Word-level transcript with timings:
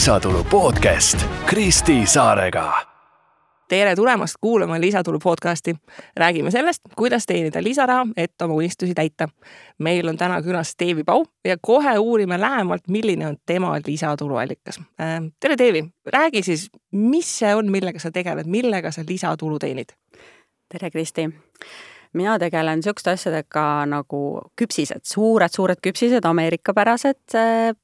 lisatulu 0.00 0.44
podcast 0.44 1.26
Kristi 1.46 2.06
Saarega. 2.06 2.72
tere 3.68 3.96
tulemast 3.96 4.34
kuulama 4.40 4.80
Lisatulu 4.80 5.18
podcasti. 5.18 5.76
räägime 6.16 6.50
sellest, 6.50 6.80
kuidas 6.96 7.26
teenida 7.26 7.62
lisaraha, 7.62 8.06
et 8.16 8.42
oma 8.42 8.54
unistusi 8.54 8.94
täita. 8.94 9.28
meil 9.78 10.08
on 10.08 10.16
täna 10.16 10.42
külas 10.42 10.74
Deevi 10.78 11.04
Pau 11.04 11.24
ja 11.44 11.56
kohe 11.60 11.98
uurime 11.98 12.40
lähemalt, 12.40 12.88
milline 12.88 13.26
on 13.26 13.36
tema 13.46 13.76
lisatuluallikas. 13.86 14.80
tere, 15.40 15.58
Deevi, 15.58 15.84
räägi 16.06 16.42
siis, 16.42 16.70
mis 16.92 17.38
see 17.38 17.54
on, 17.54 17.70
millega 17.70 17.98
sa 17.98 18.10
tegeled, 18.10 18.46
millega 18.46 18.90
sa 18.90 19.02
lisatulu 19.08 19.58
teenid? 19.58 19.88
tere, 20.68 20.90
Kristi 20.90 21.28
mina 22.12 22.38
tegelen 22.38 22.78
niisuguste 22.78 23.10
asjadega 23.10 23.86
nagu 23.86 24.40
küpsised, 24.56 25.04
suured-suured 25.04 25.78
küpsised, 25.82 26.24
ameerikapärased 26.24 27.38
Mm, 27.40 27.76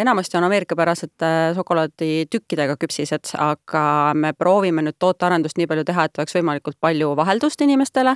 enamasti 0.00 0.38
on 0.38 0.46
ameerikapärased 0.48 1.24
äh, 1.24 1.54
šokolaaditükkidega 1.56 2.76
küpsised, 2.80 3.34
aga 3.38 4.14
me 4.14 4.32
proovime 4.36 4.84
nüüd 4.86 4.98
tootearendust 4.98 5.58
nii 5.58 5.68
palju 5.70 5.84
teha, 5.88 6.08
et 6.08 6.20
oleks 6.20 6.36
võimalikult 6.38 6.78
palju 6.80 7.12
vaheldust 7.18 7.62
inimestele, 7.64 8.14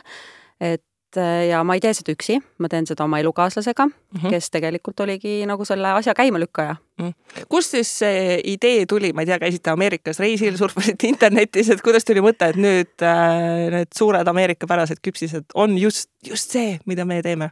et 0.60 1.18
äh, 1.20 1.48
ja 1.50 1.62
ma 1.66 1.76
ei 1.76 1.82
tee 1.84 1.94
seda 1.96 2.14
üksi, 2.14 2.38
ma 2.62 2.70
teen 2.72 2.86
seda 2.88 3.06
oma 3.06 3.20
elukaaslasega 3.22 3.86
mm, 3.86 4.18
-hmm. 4.18 4.34
kes 4.34 4.50
tegelikult 4.50 5.00
oligi 5.00 5.42
nagu 5.46 5.64
selle 5.64 5.94
asja 5.98 6.14
käimalükkaja 6.14 6.76
mm. 6.76 7.08
-hmm. 7.08 7.46
kust 7.48 7.70
siis 7.76 7.98
see 7.98 8.40
idee 8.44 8.86
tuli, 8.86 9.12
ma 9.12 9.22
ei 9.22 9.26
tea, 9.26 9.38
käisite 9.38 9.70
Ameerikas 9.70 10.18
reisil, 10.18 10.56
surfasite 10.56 11.06
internetis, 11.08 11.70
et 11.70 11.82
kuidas 11.82 12.04
tuli 12.04 12.20
mõte, 12.20 12.48
et 12.48 12.56
nüüd 12.56 13.06
äh, 13.06 13.70
need 13.76 13.96
suured 13.96 14.28
ameerikapärased 14.28 15.02
küpsised 15.02 15.44
on 15.54 15.78
just, 15.78 16.10
just 16.28 16.50
see, 16.50 16.78
mida 16.86 17.04
me 17.04 17.22
teeme? 17.22 17.50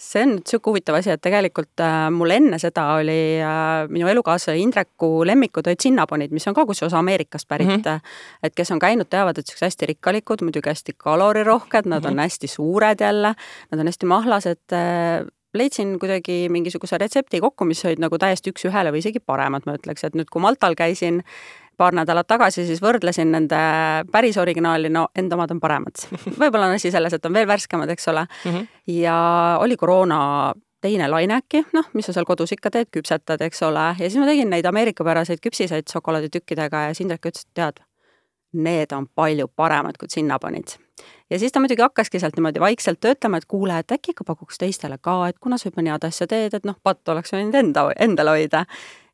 See 0.00 0.24
on 0.24 0.32
nüüd 0.34 0.42
niisugune 0.42 0.72
huvitav 0.72 0.96
asi, 0.98 1.12
et 1.14 1.22
tegelikult 1.22 1.82
äh, 1.82 2.08
mul 2.10 2.34
enne 2.34 2.58
seda 2.58 2.86
oli 2.98 3.38
äh, 3.38 3.84
minu 3.92 4.08
elukaaslase 4.10 4.56
Indreku 4.58 5.22
lemmikud 5.26 5.68
olid 5.70 5.84
sinnabonid, 5.86 6.34
mis 6.34 6.46
on 6.50 6.56
ka 6.56 6.66
kusjuures 6.66 6.96
Ameerikast 6.98 7.48
pärit 7.48 7.70
mm. 7.70 7.84
-hmm. 7.84 8.00
et 8.42 8.54
kes 8.54 8.70
on 8.74 8.82
käinud, 8.82 9.08
teavad, 9.10 9.38
et 9.38 9.46
niisugused 9.46 9.68
hästi 9.70 9.86
rikkalikud, 9.94 10.42
muidugi 10.42 10.68
hästi 10.68 10.96
kalorirohked, 10.98 11.86
nad 11.86 12.00
mm 12.00 12.04
-hmm. 12.04 12.10
on 12.10 12.14
mhm. 12.14 12.26
hästi 12.26 12.46
suured 12.46 13.00
jälle, 13.00 13.34
nad 13.70 13.80
on 13.80 13.86
hästi 13.86 14.06
mahlased 14.06 14.72
äh, 14.72 15.26
leidsin 15.54 15.98
kuidagi 15.98 16.48
mingisuguse 16.50 16.98
retsepti 16.98 17.40
kokku, 17.40 17.64
mis 17.64 17.84
olid 17.84 18.02
nagu 18.02 18.18
täiesti 18.18 18.50
üks-ühele 18.50 18.90
või 18.94 19.02
isegi 19.04 19.20
paremad, 19.20 19.62
ma 19.66 19.76
ütleks, 19.78 20.04
et 20.06 20.16
nüüd, 20.18 20.30
kui 20.32 20.42
Maltal 20.42 20.74
käisin, 20.74 21.22
paar 21.76 21.94
nädalat 21.96 22.26
tagasi, 22.26 22.66
siis 22.66 22.82
võrdlesin 22.82 23.32
nende 23.34 23.60
päris 24.12 24.38
originaali, 24.40 24.90
no 24.92 25.08
enda 25.16 25.38
omad 25.38 25.54
on 25.54 25.62
paremad. 25.62 26.06
võib-olla 26.40 26.68
on 26.68 26.78
asi 26.78 26.92
selles, 26.94 27.16
et 27.16 27.26
on 27.26 27.34
veel 27.34 27.48
värskemad, 27.48 27.90
eks 27.90 28.08
ole 28.12 28.26
mm. 28.26 28.50
-hmm. 28.50 28.68
ja 29.00 29.16
oli 29.60 29.76
koroona 29.76 30.52
teine 30.84 31.08
laine 31.08 31.38
äkki, 31.40 31.64
noh, 31.72 31.88
mis 31.96 32.06
sa 32.06 32.12
seal 32.12 32.26
kodus 32.28 32.52
ikka 32.52 32.70
teed, 32.70 32.90
küpsetad, 32.92 33.40
eks 33.46 33.62
ole, 33.64 33.88
ja 33.98 34.08
siis 34.08 34.20
ma 34.20 34.28
tegin 34.28 34.50
neid 34.52 34.66
ameerikapäraseid 34.68 35.40
küpsiseid 35.44 35.88
šokolaaditükkidega 35.92 36.88
ja 36.88 36.94
siis 36.94 37.06
Indrek 37.06 37.30
ütles, 37.30 37.46
et 37.46 37.60
tead, 37.60 37.80
need 38.52 38.92
on 38.92 39.06
palju 39.14 39.48
paremad 39.56 39.96
kui 39.98 40.12
sinnapanid. 40.12 40.76
ja 41.30 41.38
siis 41.38 41.52
ta 41.52 41.60
muidugi 41.60 41.82
hakkaski 41.82 42.20
sealt 42.20 42.36
niimoodi 42.36 42.60
vaikselt 42.60 43.00
töötlema, 43.00 43.40
et 43.40 43.48
kuule, 43.48 43.78
et 43.78 43.96
äkki 43.96 44.12
ikka 44.12 44.24
pakuks 44.24 44.60
teistele 44.60 44.98
ka, 45.00 45.16
et 45.28 45.40
kuna 45.40 45.58
sa 45.58 45.70
juba 45.70 45.82
nii 45.82 45.94
head 45.94 46.04
asja 46.10 46.28
teed, 46.30 46.54
et 46.54 46.68
noh, 46.68 46.76
patt 46.82 47.08
oleks 47.08 47.32
võinud 47.32 47.56
enda, 47.62 47.88
endale 47.98 48.36
hoida 48.36 48.66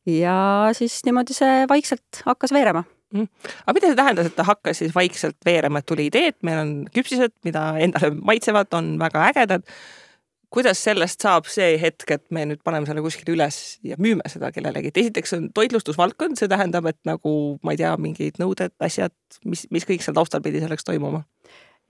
ja 0.05 0.35
siis 0.73 0.99
niimoodi 1.05 1.35
see 1.35 1.65
vaikselt 1.69 2.23
hakkas 2.25 2.53
veerema. 2.53 2.83
Mm.. 3.11 3.27
aga 3.65 3.73
mida 3.75 3.89
see 3.89 3.97
tähendas, 3.99 4.27
et 4.29 4.37
ta 4.37 4.45
hakkas 4.47 4.79
siis 4.79 4.93
vaikselt 4.95 5.35
veerema, 5.45 5.81
et 5.81 5.87
tuli 5.89 6.05
idee, 6.07 6.29
et 6.31 6.37
meil 6.47 6.61
on 6.61 6.69
küpsised, 6.95 7.33
mida 7.43 7.73
endale 7.83 8.13
maitsevad, 8.15 8.71
on 8.77 8.93
väga 8.99 9.25
ägedad. 9.31 9.65
kuidas 10.51 10.83
sellest 10.83 11.23
saab 11.23 11.45
see 11.47 11.77
hetk, 11.79 12.09
et 12.11 12.23
me 12.35 12.41
nüüd 12.43 12.59
paneme 12.63 12.87
selle 12.87 13.03
kuskile 13.03 13.31
üles 13.35 13.79
ja 13.87 13.95
müüme 13.99 14.27
seda 14.27 14.49
kellelegi, 14.51 14.91
et 14.91 14.97
esiteks 14.99 15.33
on 15.37 15.49
toitlustusvaldkond, 15.55 16.35
see 16.39 16.51
tähendab, 16.51 16.87
et 16.91 16.99
nagu 17.07 17.33
ma 17.63 17.71
ei 17.71 17.79
tea, 17.79 17.91
mingid 17.99 18.39
nõuded, 18.39 18.73
asjad, 18.83 19.15
mis, 19.47 19.63
mis 19.71 19.87
kõik 19.87 20.03
seal 20.03 20.15
taustal 20.15 20.43
pidi 20.43 20.59
selleks 20.63 20.87
toimuma? 20.87 21.23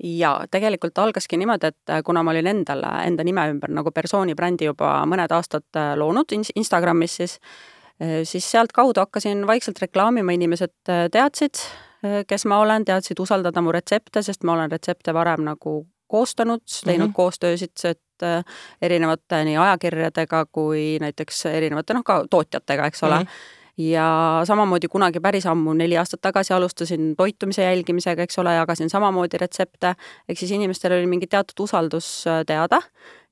Ja 0.01 0.33
tegelikult 0.49 0.97
algaski 1.01 1.37
niimoodi, 1.37 1.69
et 1.69 1.93
kuna 2.05 2.23
ma 2.25 2.33
olin 2.33 2.49
endale, 2.49 2.93
enda 3.05 3.25
nime 3.25 3.45
ümber 3.51 3.69
nagu 3.73 3.93
persooni 3.93 4.33
brändi 4.37 4.69
juba 4.69 4.93
mõned 5.09 5.33
aastad 5.37 5.81
loonud 5.97 6.33
Instagramis, 6.33 7.17
siis 7.21 7.37
Äh, 7.41 7.80
siis 8.23 8.51
sealtkaudu 8.51 8.99
hakkasin 8.99 9.47
vaikselt 9.47 9.81
reklaamima, 9.81 10.31
inimesed 10.31 10.73
äh, 10.89 11.05
teadsid, 11.11 11.63
äh, 12.05 12.21
kes 12.27 12.45
ma 12.49 12.59
olen, 12.63 12.85
teadsid 12.85 13.19
usaldada 13.19 13.61
mu 13.61 13.71
retsepte, 13.71 14.23
sest 14.25 14.43
ma 14.43 14.55
olen 14.55 14.71
retsepte 14.71 15.13
varem 15.13 15.45
nagu 15.45 15.85
koostanud, 16.11 16.63
teinud 16.85 17.07
mm 17.07 17.11
-hmm. 17.11 17.15
koostöösid, 17.15 17.71
et 17.85 18.25
erinevate 18.81 19.43
nii 19.45 19.57
ajakirjadega 19.57 20.45
kui 20.51 20.97
näiteks 21.01 21.45
erinevate 21.45 21.93
noh, 21.93 22.03
ka 22.05 22.25
tootjatega, 22.29 22.85
eks 22.85 23.03
ole 23.03 23.19
mm. 23.19 23.25
-hmm 23.25 23.60
ja 23.89 24.41
samamoodi 24.47 24.87
kunagi 24.91 25.19
päris 25.23 25.45
ammu, 25.49 25.73
neli 25.73 25.97
aastat 25.97 26.21
tagasi 26.21 26.53
alustasin 26.53 27.15
toitumise 27.17 27.63
jälgimisega, 27.63 28.27
eks 28.27 28.39
ole, 28.39 28.53
jagasin 28.55 28.89
samamoodi 28.89 29.39
retsepte, 29.41 29.95
ehk 30.29 30.39
siis 30.39 30.51
inimestel 30.51 30.97
oli 30.99 31.09
mingi 31.09 31.27
teatud 31.31 31.65
usaldus 31.65 32.11
teada 32.47 32.81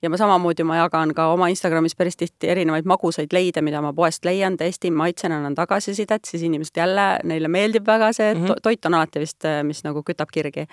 ja 0.02 0.10
ma 0.12 0.18
samamoodi, 0.20 0.64
ma 0.68 0.78
jagan 0.80 1.12
ka 1.16 1.28
oma 1.34 1.50
Instagramis 1.52 1.96
päris 2.00 2.18
tihti 2.20 2.50
erinevaid 2.52 2.88
magusaid 2.90 3.34
leide, 3.36 3.64
mida 3.66 3.82
ma 3.84 3.92
poest 3.96 4.26
leian, 4.28 4.58
testin, 4.60 4.96
maitsen, 4.98 5.36
annan 5.36 5.56
tagasisidet, 5.58 6.28
siis 6.30 6.46
inimesed 6.48 6.80
jälle, 6.80 7.08
neile 7.28 7.52
meeldib 7.52 7.88
väga 7.88 8.12
see 8.16 8.34
mm, 8.34 8.46
-hmm. 8.46 8.64
toit 8.64 8.86
on 8.86 9.00
alati 9.00 9.20
vist, 9.20 9.48
mis 9.64 9.84
nagu 9.84 10.04
kütab 10.04 10.32
kirgi. 10.32 10.68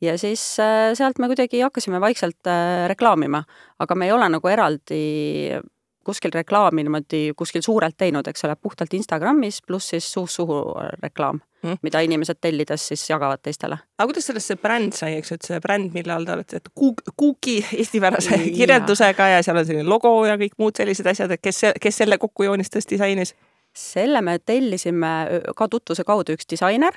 ja 0.00 0.18
siis 0.18 0.60
äh, 0.60 0.94
sealt 0.94 1.18
me 1.18 1.26
kuidagi 1.26 1.60
hakkasime 1.60 2.00
vaikselt 2.00 2.46
äh, 2.46 2.88
reklaamima, 2.88 3.44
aga 3.78 3.94
me 3.94 4.06
ei 4.06 4.12
ole 4.12 4.28
nagu 4.28 4.48
eraldi 4.48 5.60
kuskil 6.04 6.32
reklaami 6.34 6.84
niimoodi 6.86 7.22
kuskil 7.36 7.62
suurelt 7.64 7.96
teinud, 7.98 8.26
eks 8.26 8.44
ole, 8.48 8.56
puhtalt 8.56 8.94
Instagramis, 8.96 9.60
pluss 9.66 9.92
siis 9.94 10.06
suust 10.12 10.40
suhu 10.40 10.60
reklaam 11.02 11.40
mm., 11.62 11.80
mida 11.82 12.00
inimesed 12.04 12.40
tellides 12.40 12.88
siis 12.88 13.04
jagavad 13.10 13.42
teistele. 13.42 13.78
aga 13.98 14.08
kuidas 14.08 14.30
sellest 14.30 14.52
see 14.52 14.60
bränd 14.62 14.96
sai, 14.96 15.12
eks 15.18 15.32
ju, 15.32 15.38
et 15.40 15.50
see 15.50 15.60
bränd, 15.60 15.92
mille 15.96 16.14
all 16.14 16.26
te 16.28 16.34
olete, 16.36 16.62
et 16.62 16.72
kuuk, 16.74 17.04
kuuki 17.16 17.58
eestipärase 17.76 18.38
kirjeldusega 18.58 19.28
ja 19.34 19.44
seal 19.46 19.60
on 19.60 19.68
selline 19.68 19.88
logo 19.88 20.14
ja 20.28 20.38
kõik 20.40 20.56
muud 20.58 20.80
sellised 20.80 21.06
asjad, 21.12 21.36
et 21.36 21.44
kes, 21.44 21.62
kes 21.80 22.02
selle 22.04 22.18
kokku 22.18 22.48
joonistas, 22.48 22.88
disainis? 22.90 23.34
Selle 23.76 24.18
me 24.22 24.36
tellisime 24.42 25.10
ka 25.56 25.66
tutvuse 25.70 26.02
kaudu 26.06 26.34
üks 26.34 26.48
disainer, 26.50 26.96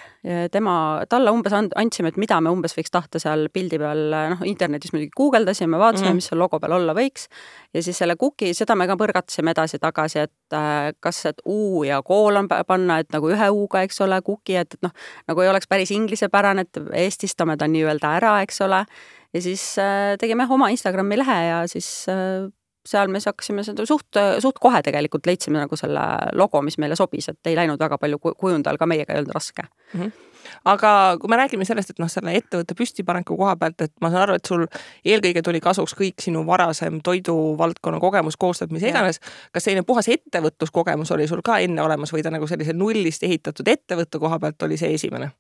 tema, 0.52 0.76
talle 1.10 1.32
umbes 1.34 1.54
and-, 1.54 1.76
andsime, 1.80 2.10
et 2.10 2.18
mida 2.22 2.40
me 2.42 2.50
umbes 2.54 2.74
võiks 2.78 2.94
tahta 2.94 3.22
seal 3.22 3.46
pildi 3.54 3.78
peal, 3.82 4.02
noh, 4.34 4.42
internetis 4.50 4.94
muidugi 4.94 5.14
guugeldasime, 5.18 5.78
vaatasime 5.78 6.08
mm, 6.08 6.12
-hmm. 6.12 6.22
mis 6.22 6.30
seal 6.32 6.42
logo 6.42 6.60
peal 6.60 6.74
olla 6.80 6.96
võiks, 6.98 7.28
ja 7.74 7.84
siis 7.86 7.98
selle 8.02 8.16
kuki, 8.18 8.54
seda 8.58 8.76
me 8.76 8.88
ka 8.90 8.98
põrgatasime 8.98 9.54
edasi-tagasi, 9.54 10.26
et 10.26 10.58
äh, 10.58 10.90
kas 11.00 11.26
et 11.30 11.46
U 11.46 11.84
ja 11.84 12.02
kool 12.02 12.42
on 12.42 12.50
panna, 12.50 13.00
et 13.00 13.14
nagu 13.14 13.30
ühe 13.30 13.50
U-ga, 13.50 13.84
eks 13.86 14.02
ole, 14.02 14.22
kuki, 14.22 14.58
et, 14.58 14.74
et 14.74 14.82
noh, 14.82 14.94
nagu 15.28 15.42
ei 15.42 15.52
oleks 15.54 15.70
päris 15.70 15.92
inglisepärane, 15.92 16.66
et 16.66 16.82
eestistame 17.06 17.58
ta 17.58 17.70
nii-öelda 17.70 18.18
ära, 18.18 18.40
eks 18.42 18.62
ole, 18.66 18.86
ja 19.34 19.42
siis 19.42 19.78
äh, 19.78 20.18
tegime 20.20 20.48
oma 20.50 20.70
Instagrami 20.74 21.18
lehe 21.22 21.40
ja 21.48 21.64
siis 21.68 22.10
äh, 22.10 22.50
seal 22.88 23.08
me 23.08 23.22
siis 23.22 23.32
hakkasime 23.32 23.64
seda 23.64 23.86
suht, 23.88 24.20
suht 24.44 24.60
kohe 24.62 24.82
tegelikult 24.84 25.26
leidsime 25.30 25.62
nagu 25.62 25.80
selle 25.80 26.04
logo, 26.36 26.62
mis 26.62 26.78
meile 26.82 26.98
sobis, 27.00 27.30
et 27.32 27.52
ei 27.52 27.56
läinud 27.56 27.80
väga 27.80 27.98
palju 28.02 28.20
kujundajal, 28.20 28.80
ka 28.80 28.90
meiega 28.90 29.14
ei 29.14 29.24
olnud 29.24 29.36
raske 29.36 29.64
mm. 29.64 30.00
-hmm 30.02 30.30
aga 30.66 31.18
kui 31.22 31.30
me 31.30 31.38
räägime 31.38 31.66
sellest, 31.66 31.94
et 31.94 32.00
noh, 32.02 32.10
selle 32.12 32.34
ettevõtte 32.38 32.76
püstipaneku 32.78 33.38
koha 33.40 33.56
pealt, 33.60 33.82
et 33.86 33.94
ma 34.02 34.12
saan 34.12 34.26
aru, 34.26 34.38
et 34.40 34.50
sul 34.50 34.66
eelkõige 35.06 35.44
tuli 35.46 35.62
kasuks 35.64 35.96
kõik 36.00 36.24
sinu 36.24 36.46
varasem 36.48 37.00
toiduvaldkonna 37.04 38.02
kogemus, 38.04 38.38
koostööd, 38.40 38.74
mis 38.76 38.84
iganes. 38.84 39.20
kas 39.52 39.64
selline 39.64 39.86
puhas 39.88 40.10
ettevõtluskogemus 40.12 41.12
oli 41.16 41.28
sul 41.28 41.44
ka 41.46 41.60
enne 41.64 41.82
olemas 41.82 42.14
või 42.14 42.24
ta 42.24 42.34
nagu 42.34 42.48
sellise 42.48 42.74
nullist 42.74 43.24
ehitatud 43.24 43.68
ettevõtte 43.68 44.20
koha 44.20 44.40
pealt 44.40 44.68
oli 44.68 44.78
see 44.78 44.94
esimene? 44.94 45.32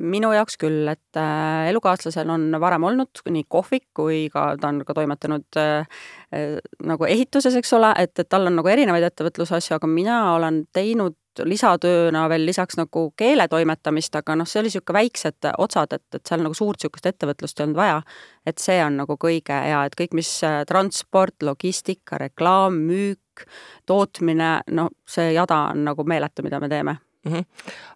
Minu 0.00 0.30
jaoks 0.32 0.56
küll, 0.60 0.86
et 0.88 1.18
äh, 1.20 1.68
elukaaslasel 1.68 2.30
on 2.32 2.46
varem 2.60 2.84
olnud 2.88 3.20
nii 3.28 3.44
kohvik 3.52 3.90
kui 3.96 4.24
ka 4.32 4.52
ta 4.60 4.70
on 4.72 4.80
ka 4.88 4.94
toimetanud 4.96 5.58
äh, 5.60 5.88
äh, 6.32 6.56
nagu 6.88 7.04
ehituses, 7.04 7.56
eks 7.60 7.74
ole, 7.76 7.92
et, 8.00 8.14
et 8.18 8.28
tal 8.28 8.48
on 8.48 8.56
nagu 8.56 8.72
erinevaid 8.72 9.04
ettevõtlusasju, 9.10 9.76
aga 9.76 9.90
mina 9.90 10.22
olen 10.36 10.62
teinud 10.72 11.18
lisatööna 11.44 12.24
veel 12.28 12.44
lisaks 12.44 12.76
nagu 12.76 13.06
keele 13.16 13.46
toimetamist, 13.48 14.16
aga 14.16 14.36
noh, 14.36 14.48
see 14.48 14.60
oli 14.60 14.72
niisugune 14.72 14.98
väiksed 14.98 15.48
otsad, 15.64 15.94
et, 15.96 16.04
et 16.16 16.26
seal 16.28 16.44
nagu 16.44 16.56
suurt 16.56 16.80
niisugust 16.80 17.08
ettevõtlust 17.12 17.60
ei 17.60 17.66
olnud 17.68 17.80
vaja. 17.80 18.02
et 18.46 18.58
see 18.58 18.80
on 18.84 18.96
nagu 19.04 19.16
kõige 19.20 19.60
hea, 19.68 19.84
et 19.86 19.96
kõik, 19.98 20.16
mis 20.16 20.32
äh, 20.48 20.62
transport, 20.68 21.36
logistika, 21.44 22.20
reklaam, 22.20 22.80
müük, 22.88 23.46
tootmine, 23.86 24.60
no 24.72 24.90
see 25.08 25.32
jada 25.36 25.66
on 25.72 25.84
nagu 25.92 26.04
meeletu, 26.04 26.44
mida 26.44 26.60
me 26.60 26.72
teeme 26.72 27.00
mm. 27.24 27.32
-hmm. 27.32 27.44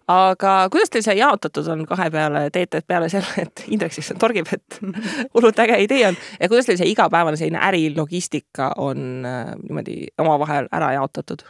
aga 0.07 0.69
kuidas 0.71 0.89
teil 0.89 1.03
see 1.03 1.17
jaotatud 1.17 1.67
on 1.67 1.85
kahe 1.85 2.09
peale, 2.11 2.49
teete 2.53 2.81
peale 2.87 3.09
selle, 3.09 3.33
et 3.37 3.63
Indrek 3.67 3.93
siis 3.93 4.13
torgib, 4.19 4.47
et 4.53 4.79
hullult 5.33 5.59
äge 5.59 5.79
idee 5.83 6.07
on 6.07 6.17
ja 6.39 6.49
kuidas 6.49 6.65
teil 6.65 6.77
see 6.77 6.89
igapäevane 6.91 7.37
selline 7.37 7.59
ärilogistika 7.69 8.71
on 8.77 9.25
äh, 9.25 9.55
niimoodi 9.63 10.07
omavahel 10.17 10.67
ära 10.71 10.93
jaotatud? 10.93 11.43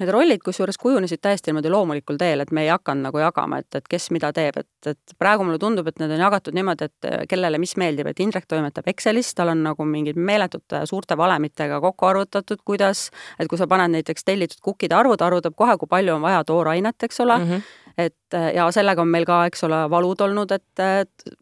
Need 0.00 0.10
rollid 0.10 0.40
kusjuures 0.42 0.74
kujunesid 0.82 1.20
täiesti 1.22 1.52
niimoodi 1.52 1.70
loomulikul 1.70 2.16
teel, 2.18 2.42
et 2.42 2.50
me 2.50 2.64
ei 2.64 2.70
hakanud 2.72 3.06
nagu 3.06 3.20
jagama, 3.22 3.60
et, 3.62 3.76
et 3.78 3.84
kes 3.90 4.08
mida 4.10 4.32
teeb, 4.34 4.56
et, 4.58 4.88
et 4.90 5.14
praegu 5.22 5.46
mulle 5.46 5.60
tundub, 5.62 5.86
et 5.86 6.02
need 6.02 6.10
on 6.16 6.24
jagatud 6.24 6.56
niimoodi, 6.56 6.88
et 6.90 7.28
kellele 7.30 7.60
mis 7.62 7.76
meeldib, 7.78 8.10
et 8.10 8.22
Indrek 8.24 8.48
toimetab 8.50 8.90
Excelis, 8.90 9.30
tal 9.38 9.52
on 9.52 9.62
nagu 9.68 9.86
mingid 9.86 10.18
meeletute 10.18 10.82
suurte 10.90 11.14
valemitega 11.20 11.78
kokku 11.84 12.10
arvutatud, 12.10 12.64
kuidas, 12.66 13.06
et 13.38 13.46
kui 13.46 13.60
sa 13.60 13.70
paned 13.70 13.94
näiteks 13.94 14.26
tellitud 14.26 14.58
kukkide 14.66 14.98
arvud, 14.98 15.22
arvutab 15.22 15.54
kohe, 15.54 15.78
kui 15.78 15.90
palju 15.90 16.18
on 16.18 16.26
vaja 16.26 16.42
toorainet, 16.50 17.06
eks 17.06 17.22
ole 17.22 17.38
mm, 17.38 17.50
-hmm 17.50 17.83
et 17.98 18.36
ja 18.54 18.66
sellega 18.74 19.02
on 19.02 19.10
meil 19.10 19.26
ka, 19.28 19.44
eks 19.48 19.64
ole, 19.68 19.78
valud 19.90 20.20
olnud, 20.26 20.54
et 20.54 20.82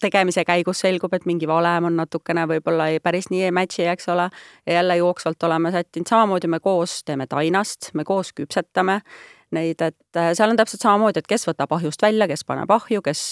tegemise 0.02 0.44
käigus 0.44 0.82
selgub, 0.84 1.12
et 1.16 1.26
mingi 1.28 1.48
valem 1.48 1.88
on 1.88 2.00
natukene 2.02 2.44
võib-olla 2.50 2.90
ei, 2.92 3.00
päris 3.00 3.30
nii 3.32 3.46
ei 3.48 3.54
match'i, 3.54 3.86
eks 3.88 4.08
ole, 4.12 4.28
ja 4.66 4.80
jälle 4.80 4.96
jooksvalt 5.00 5.42
oleme 5.48 5.72
sättinud, 5.72 6.08
samamoodi 6.08 6.50
me 6.52 6.60
koos 6.60 7.00
teeme 7.08 7.26
tainast, 7.26 7.92
me 7.94 8.04
koos 8.04 8.32
küpsetame 8.36 9.00
neid, 9.52 9.80
et 9.84 10.20
seal 10.36 10.52
on 10.52 10.58
täpselt 10.60 10.84
samamoodi, 10.84 11.22
et 11.22 11.30
kes 11.30 11.46
võtab 11.48 11.72
ahjust 11.76 12.02
välja, 12.02 12.28
kes 12.28 12.44
paneb 12.48 12.70
ahju, 12.72 13.04
kes 13.04 13.30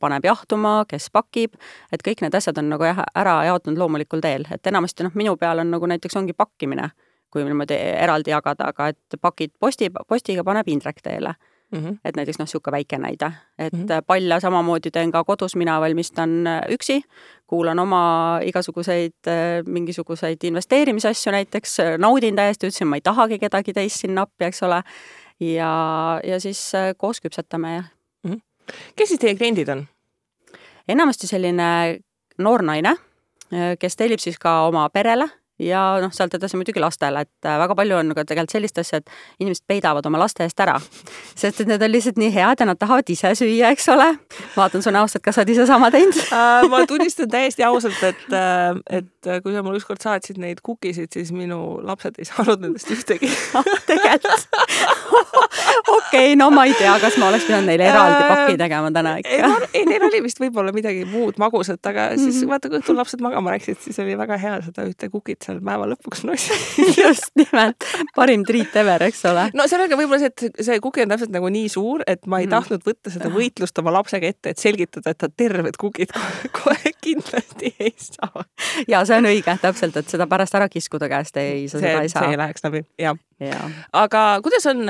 paneb 0.00 0.24
jahtuma, 0.24 0.84
kes 0.88 1.08
pakib, 1.12 1.56
et 1.92 2.04
kõik 2.04 2.22
need 2.22 2.34
asjad 2.36 2.58
on 2.60 2.70
nagu 2.70 2.86
jah, 2.86 3.02
ära 3.16 3.38
jaotunud 3.48 3.80
loomulikul 3.80 4.22
teel, 4.24 4.46
et 4.52 4.66
enamasti 4.68 5.06
noh, 5.06 5.14
minu 5.16 5.36
peal 5.40 5.64
on 5.64 5.72
nagu 5.72 5.88
näiteks 5.90 6.16
ongi 6.20 6.36
pakkimine, 6.36 6.90
kui 7.32 7.44
niimoodi 7.44 7.76
eraldi 7.76 8.30
jagada, 8.30 8.70
aga 8.72 8.92
et 8.92 9.18
pakid 9.20 9.52
posti, 9.60 9.90
postiga 10.08 10.44
paneb 10.46 10.68
Indrek 10.70 11.02
teele 11.04 11.34
Mm 11.72 11.78
-hmm. 11.78 11.98
et 12.04 12.16
näiteks 12.16 12.38
noh, 12.38 12.46
niisugune 12.46 12.72
väike 12.72 12.98
näide, 12.98 13.32
et 13.58 13.72
mm 13.72 13.80
-hmm. 13.82 14.02
palja 14.06 14.40
samamoodi 14.40 14.90
teen 14.90 15.12
ka 15.12 15.24
kodus, 15.24 15.56
mina 15.56 15.80
valmistan 15.80 16.46
äh, 16.46 16.60
üksi, 16.70 17.02
kuulan 17.46 17.78
oma 17.78 18.38
igasuguseid 18.42 19.26
äh, 19.26 19.66
mingisuguseid 19.66 20.36
investeerimisasju 20.42 21.32
näiteks, 21.32 21.80
äh, 21.80 21.98
naudin 21.98 22.36
täiesti, 22.36 22.66
ütlesin, 22.66 22.86
ma 22.86 22.96
ei 22.96 23.00
tahagi 23.00 23.38
kedagi 23.38 23.72
teist 23.72 24.00
sinna 24.00 24.22
appi, 24.22 24.44
eks 24.44 24.62
ole, 24.62 24.82
ja, 25.40 26.20
ja 26.24 26.40
siis 26.40 26.72
koos 26.96 27.20
küpsetame 27.20 27.74
ja 27.74 27.82
mm. 28.22 28.32
-hmm. 28.32 28.40
kes 28.96 29.08
siis 29.08 29.20
teie 29.20 29.34
kliendid 29.34 29.68
on? 29.68 29.86
enamasti 30.88 31.26
selline 31.26 31.98
noor 32.38 32.62
naine, 32.62 32.96
kes 33.78 33.96
tellib 33.96 34.18
siis 34.18 34.38
ka 34.38 34.66
oma 34.66 34.88
perele 34.88 35.28
ja 35.62 35.82
noh, 36.02 36.12
sealt 36.12 36.34
edasi 36.36 36.58
muidugi 36.58 36.80
lastele, 36.82 37.24
et 37.26 37.48
äh, 37.48 37.58
väga 37.60 37.76
palju 37.78 37.98
on 37.98 38.12
ka 38.16 38.24
tegelikult 38.24 38.56
sellist 38.56 38.80
asja, 38.82 39.00
et 39.00 39.42
inimesed 39.42 39.64
peidavad 39.68 40.06
oma 40.08 40.20
laste 40.20 40.44
eest 40.44 40.60
ära. 40.60 40.76
sest 41.34 41.62
et 41.62 41.70
need 41.70 41.82
on 41.82 41.92
lihtsalt 41.92 42.20
nii 42.20 42.32
head 42.34 42.60
ja 42.60 42.68
nad 42.68 42.80
tahavad 42.80 43.08
ise 43.12 43.32
süüa, 43.38 43.72
eks 43.72 43.88
ole. 43.92 44.08
vaatan 44.56 44.84
su 44.84 44.92
näost, 44.94 45.16
et 45.16 45.24
kas 45.24 45.38
sa 45.38 45.44
oled 45.44 45.54
ise 45.54 45.66
sama 45.68 45.90
teinud 45.94 46.18
äh, 46.36 46.68
ma 46.72 46.84
tunnistan 46.88 47.30
täiesti 47.32 47.64
ausalt, 47.66 48.02
et, 48.02 48.26
äh, 48.32 49.00
et 49.00 49.30
kui 49.42 49.54
sa 49.54 49.64
mulle 49.66 49.80
ükskord 49.80 50.02
saatsid 50.02 50.40
neid 50.42 50.62
kukisid, 50.66 51.12
siis 51.12 51.32
minu 51.32 51.80
lapsed 51.86 52.20
ei 52.20 52.28
saanud 52.28 52.62
nendest 52.64 52.92
ühtegi 52.92 53.30
tegelikult 53.90 54.48
okei 55.96 56.36
no 56.36 56.48
ma 56.54 56.64
ei 56.66 56.74
tea, 56.78 56.94
kas 57.02 57.16
ma 57.20 57.28
oleks 57.30 57.46
pidanud 57.48 57.68
neile 57.70 57.86
eraldi 57.88 58.22
pakki 58.28 58.56
tegema 58.60 58.90
täna 58.94 59.16
ikka. 59.20 59.50
ei, 59.72 59.84
neil 59.88 60.06
oli 60.08 60.22
vist 60.24 60.40
võib-olla 60.42 60.72
midagi 60.76 61.04
muud 61.08 61.38
magusat, 61.42 61.80
aga 61.90 62.08
siis 62.14 62.40
mhm. 62.42 62.50
vaata, 62.52 62.70
kui 62.70 62.80
õhtul 62.80 62.98
lapsed 63.00 63.22
magama 63.24 63.54
läksid, 63.54 63.80
siis 63.84 63.98
oli 64.02 64.16
väga 64.18 64.38
hea 64.42 64.56
seda 64.66 64.86
ühte 64.88 65.10
kukit 65.12 65.46
seal 65.46 65.60
päeva 65.64 65.88
lõpuks 65.92 66.24
nossi 66.28 66.56
just 67.02 67.32
nimelt, 67.38 67.86
parim 68.16 68.44
treat 68.48 68.76
ever, 68.82 69.06
eks 69.08 69.24
ole. 69.30 69.48
no 69.56 69.68
sellega 69.70 69.98
võib-olla 69.98 70.22
see, 70.22 70.32
et 70.32 70.64
see 70.68 70.80
kuki 70.84 71.06
on 71.06 71.14
täpselt 71.14 71.34
nagu 71.34 71.50
nii 71.52 71.70
suur, 71.72 72.04
et 72.06 72.24
ma 72.26 72.42
ei 72.42 72.48
mm. 72.48 72.56
tahtnud 72.56 72.86
võtta 72.86 73.12
seda 73.14 73.30
võitlust 73.32 73.82
oma 73.82 73.94
lapsega 73.98 74.32
ette, 74.32 74.54
et 74.54 74.62
selgitada, 74.62 75.14
et 75.14 75.22
ta 75.22 75.30
terved 75.30 75.78
kukid 75.80 76.14
kohe 76.60 76.94
kindlasti 77.02 77.74
ei 77.78 77.94
saa. 78.00 78.46
ja 78.88 79.04
see 79.08 79.20
on 79.20 79.30
õige, 79.30 79.58
täpselt, 79.62 79.96
et 80.00 80.10
seda 80.12 80.28
pärast 80.30 80.56
ära 80.58 80.70
kiskuda 80.72 81.10
käest 81.12 81.38
ei, 81.40 81.66
sa 81.70 81.80
seda 81.80 82.02
ei 82.02 82.12
saa. 82.12 82.26
see 82.26 82.36
ei 82.36 82.42
läheks 82.42 82.66
läbi, 82.66 82.84
jah 83.00 83.18
ja.. 83.40 83.60
aga 83.92 84.22
kuidas 84.44 84.66
on, 84.70 84.86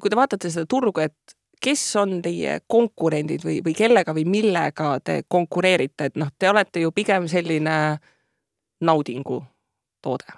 kui 0.00 0.10
te 0.10 0.16
vaatate 0.16 0.50
seda 0.50 0.66
turgu, 0.66 1.00
et 1.00 1.38
kes 1.62 1.84
on 1.96 2.18
teie 2.22 2.60
konkurendid 2.70 3.44
või, 3.44 3.60
või 3.64 3.74
kellega 3.76 4.14
või 4.14 4.24
millega 4.30 4.98
te 5.04 5.22
konkureerite, 5.28 6.10
et 6.10 6.18
noh, 6.20 6.30
te 6.38 6.50
olete 6.50 6.82
ju 6.84 6.92
pigem 6.94 7.28
selline 7.30 7.98
naudingu 8.80 9.40
toode 10.02 10.30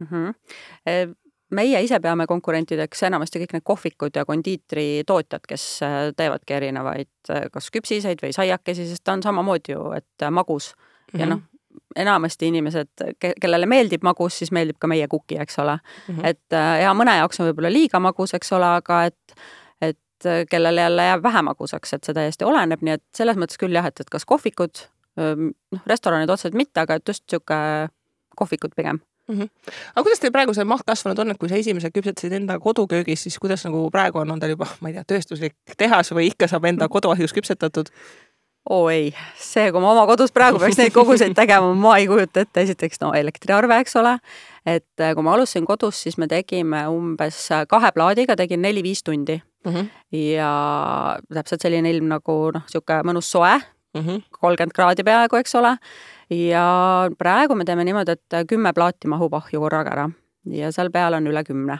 mm. 0.00 0.06
-hmm. 0.06 1.14
meie 1.50 1.82
ise 1.84 2.00
peame 2.00 2.26
konkurentideks 2.26 3.02
enamasti 3.02 3.42
kõik 3.42 3.52
need 3.52 3.64
kohvikud 3.64 4.16
ja 4.16 4.24
kondiitritootjad, 4.24 5.44
kes 5.48 5.66
äh, 5.82 5.98
teevadki 6.16 6.54
erinevaid 6.54 7.30
äh, 7.30 7.48
kas 7.52 7.70
küpsiseid 7.70 8.24
või 8.24 8.32
saiakesi, 8.32 8.88
sest 8.88 9.04
ta 9.04 9.12
on 9.12 9.22
samamoodi 9.22 9.76
ju, 9.76 9.90
et 9.92 10.30
magus 10.30 10.74
mm 10.74 10.80
-hmm. 10.80 11.20
ja 11.20 11.26
mhm. 11.26 11.34
noh, 11.34 11.51
enamasti 11.96 12.48
inimesed, 12.52 12.88
kellele 13.40 13.66
meeldib 13.66 14.04
magus, 14.06 14.38
siis 14.38 14.52
meeldib 14.52 14.78
ka 14.80 14.90
meie 14.90 15.08
kuki, 15.08 15.38
eks 15.42 15.58
ole 15.58 15.76
mm. 15.76 16.14
-hmm. 16.14 16.26
et 16.26 16.58
ja 16.82 16.94
mõne 16.94 17.16
jaoks 17.18 17.40
on 17.40 17.50
võib-olla 17.50 17.72
liiga 17.72 18.00
magus, 18.00 18.34
eks 18.34 18.52
ole, 18.52 18.66
aga 18.80 19.04
et, 19.10 19.36
et 19.80 20.48
kellele 20.50 20.80
jälle 20.80 21.06
jääb 21.10 21.22
vähe 21.22 21.42
magusaks, 21.42 21.92
et 21.92 22.04
see 22.04 22.14
täiesti 22.14 22.44
oleneb, 22.44 22.82
nii 22.82 22.98
et 22.98 23.04
selles 23.16 23.36
mõttes 23.36 23.60
küll 23.60 23.74
jah, 23.74 23.86
et, 23.86 24.00
et 24.00 24.10
kas 24.10 24.24
kohvikud, 24.24 24.84
noh, 25.16 25.86
restoranid 25.86 26.30
otseselt 26.30 26.54
mitte, 26.54 26.80
aga 26.80 26.94
et 26.94 27.08
just 27.08 27.24
niisugune 27.26 27.88
kohvikud 28.36 28.72
pigem 28.76 29.00
mm. 29.28 29.40
-hmm. 29.40 29.48
aga 29.94 30.02
kuidas 30.02 30.20
teil 30.20 30.32
praegu 30.32 30.54
see 30.54 30.64
maht 30.64 30.86
kasvanud 30.86 31.18
on, 31.18 31.30
et 31.30 31.38
kui 31.38 31.48
sa 31.48 31.54
esimese 31.54 31.90
küpsetasid 31.90 32.32
enda 32.32 32.58
koduköögis, 32.58 33.22
siis 33.22 33.38
kuidas 33.38 33.64
nagu 33.64 33.90
praegu 33.90 34.18
on, 34.18 34.30
on 34.30 34.40
teil 34.40 34.56
juba, 34.56 34.66
ma 34.80 34.88
ei 34.88 34.94
tea, 34.94 35.04
tööstuslik 35.14 35.56
tehas 35.78 36.12
või 36.14 36.28
ikka 36.32 36.48
saab 36.48 36.64
enda 36.64 36.88
koduahjus 36.88 37.32
küpsetatud? 37.32 37.92
Oo 38.70 38.86
ei, 38.90 39.10
see, 39.38 39.70
kui 39.72 39.82
ma 39.82 39.90
oma 39.92 40.04
kodus 40.06 40.32
praegu 40.34 40.60
peaks 40.62 40.78
neid 40.78 40.94
koguseid 40.94 41.34
tegema, 41.34 41.72
ma 41.74 41.96
ei 41.98 42.06
kujuta 42.10 42.44
ette, 42.44 42.62
esiteks 42.62 43.00
no 43.02 43.10
elektriarve, 43.18 43.80
eks 43.82 43.96
ole, 43.98 44.16
et 44.66 45.02
äh, 45.02 45.14
kui 45.16 45.26
ma 45.26 45.34
alustasin 45.34 45.66
kodus, 45.66 46.02
siis 46.04 46.18
me 46.20 46.28
tegime 46.30 46.84
umbes 46.92 47.40
äh, 47.50 47.66
kahe 47.70 47.90
plaadiga, 47.94 48.36
tegin 48.38 48.62
neli-viis 48.62 49.02
tundi 49.02 49.40
mm. 49.40 49.72
-hmm. 49.72 49.88
ja 50.30 50.52
täpselt 51.34 51.66
selline 51.66 51.90
ilm 51.90 52.10
nagu 52.12 52.38
noh, 52.54 52.62
niisugune 52.62 53.02
mõnus 53.10 53.30
soe, 53.34 53.54
mhm. 53.98 54.24
kolmkümmend 54.40 54.74
kraadi 54.74 55.04
peaaegu, 55.04 55.36
eks 55.36 55.54
ole 55.54 55.76
ja 56.30 56.66
praegu 57.18 57.54
me 57.54 57.64
teeme 57.64 57.84
niimoodi, 57.84 58.12
et 58.12 58.46
kümme 58.48 58.72
plaati 58.72 59.08
mahub 59.08 59.34
ahju 59.34 59.60
korraga 59.60 59.90
ära 59.90 60.10
ja 60.46 60.72
seal 60.72 60.90
peal 60.90 61.14
on 61.14 61.26
üle 61.26 61.44
kümne. 61.44 61.78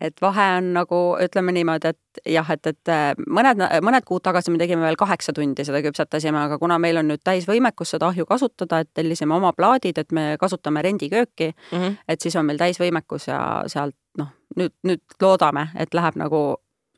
Et 0.00 0.20
vahe 0.22 0.46
on 0.58 0.72
nagu 0.76 0.98
ütleme 1.20 1.52
niimoodi, 1.52 1.92
et 1.92 2.20
jah, 2.34 2.48
et, 2.54 2.66
et 2.66 2.92
mõned, 3.26 3.62
mõned 3.84 4.06
kuud 4.08 4.22
tagasi 4.24 4.52
me 4.52 4.60
tegime 4.60 4.84
veel 4.86 4.96
kaheksa 4.96 5.34
tundi 5.36 5.64
seda 5.66 5.82
küpsetasime, 5.84 6.38
aga 6.46 6.58
kuna 6.62 6.78
meil 6.82 7.00
on 7.00 7.10
nüüd 7.10 7.22
täisvõimekus 7.24 7.94
seda 7.94 8.08
ahju 8.12 8.26
kasutada, 8.28 8.82
et 8.82 8.90
tellisime 8.94 9.34
oma 9.34 9.52
plaadid, 9.56 9.98
et 9.98 10.12
me 10.12 10.36
kasutame 10.40 10.82
rendikööki 10.82 11.52
mm, 11.52 11.78
-hmm. 11.78 11.96
et 12.08 12.20
siis 12.20 12.36
on 12.36 12.46
meil 12.46 12.58
täisvõimekus 12.58 13.28
ja 13.28 13.40
sealt 13.66 13.96
noh, 14.18 14.32
nüüd, 14.56 14.74
nüüd 14.82 15.02
loodame, 15.20 15.68
et 15.76 15.94
läheb 15.94 16.16
nagu 16.16 16.42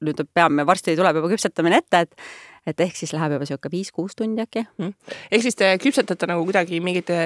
nüüd 0.04 0.20
peame, 0.34 0.66
varsti 0.66 0.96
tuleb 0.96 1.16
juba 1.16 1.30
küpsetamine 1.32 1.80
ette, 1.80 2.00
et 2.00 2.14
et 2.66 2.80
ehk 2.80 2.96
siis 2.96 3.12
läheb 3.12 3.34
juba 3.34 3.44
niisugune 3.44 3.72
viis-kuus 3.72 4.16
tundi 4.18 4.42
äkki 4.44 4.64
mm.. 4.78 4.92
ehk 5.30 5.44
siis 5.44 5.58
te 5.58 5.70
küpsetate 5.82 6.28
nagu 6.30 6.44
kuidagi 6.46 6.80
mingite 6.84 7.16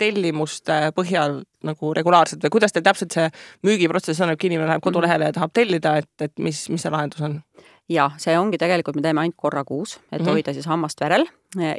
tellimuste 0.00 0.80
põhjal 0.96 1.42
nagu 1.68 1.94
regulaarselt 1.96 2.44
või 2.44 2.54
kuidas 2.58 2.74
teil 2.74 2.86
täpselt 2.86 3.14
see 3.14 3.30
müügiprotsess 3.66 4.22
on, 4.22 4.32
et 4.32 4.40
kui 4.40 4.50
inimene 4.50 4.70
läheb 4.72 4.84
kodulehele 4.84 5.30
ja 5.30 5.34
tahab 5.34 5.52
tellida, 5.54 5.96
et, 6.02 6.10
et 6.22 6.34
mis, 6.38 6.68
mis 6.72 6.82
see 6.82 6.94
lahendus 6.94 7.24
on? 7.26 7.40
ja 7.88 8.10
see 8.20 8.36
ongi 8.38 8.60
tegelikult, 8.60 8.98
me 8.98 9.04
teeme 9.04 9.22
ainult 9.24 9.36
korra 9.36 9.64
kuus, 9.64 9.96
et 9.96 10.20
mm 10.20 10.26
-hmm. 10.26 10.30
hoida 10.30 10.52
siis 10.52 10.66
hammast 10.66 11.00
verel. 11.00 11.26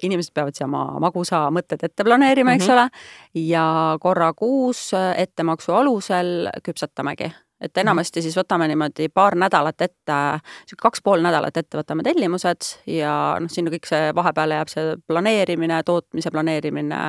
inimesed 0.02 0.34
peavad 0.34 0.56
siia 0.58 0.66
oma 0.66 1.00
magusa 1.00 1.50
mõtted 1.54 1.84
ette 1.84 2.04
planeerima, 2.04 2.54
eks 2.54 2.68
mm 2.68 2.74
-hmm. 2.74 2.74
ole, 2.74 2.90
ja 3.46 3.98
korra 4.02 4.34
kuus 4.34 4.92
ettemaksu 5.16 5.74
alusel 5.74 6.50
küpsetamegi 6.64 7.32
et 7.62 7.72
mhm. 7.72 7.82
enamasti 7.82 8.24
siis 8.24 8.38
võtame 8.38 8.70
niimoodi 8.72 9.10
paar 9.14 9.36
nädalat 9.40 9.82
ette, 9.82 10.20
kaks 10.82 11.04
pool 11.04 11.24
nädalat 11.26 11.58
ette 11.58 11.80
võtame 11.80 12.06
tellimused 12.08 12.74
ja 12.88 13.14
noh, 13.40 13.52
sinna 13.52 13.74
kõik 13.74 13.90
see 13.90 14.14
vahepeale 14.16 14.60
jääb 14.62 14.72
see 14.72 14.96
planeerimine, 15.08 15.82
tootmise 15.88 16.32
planeerimine, 16.32 17.04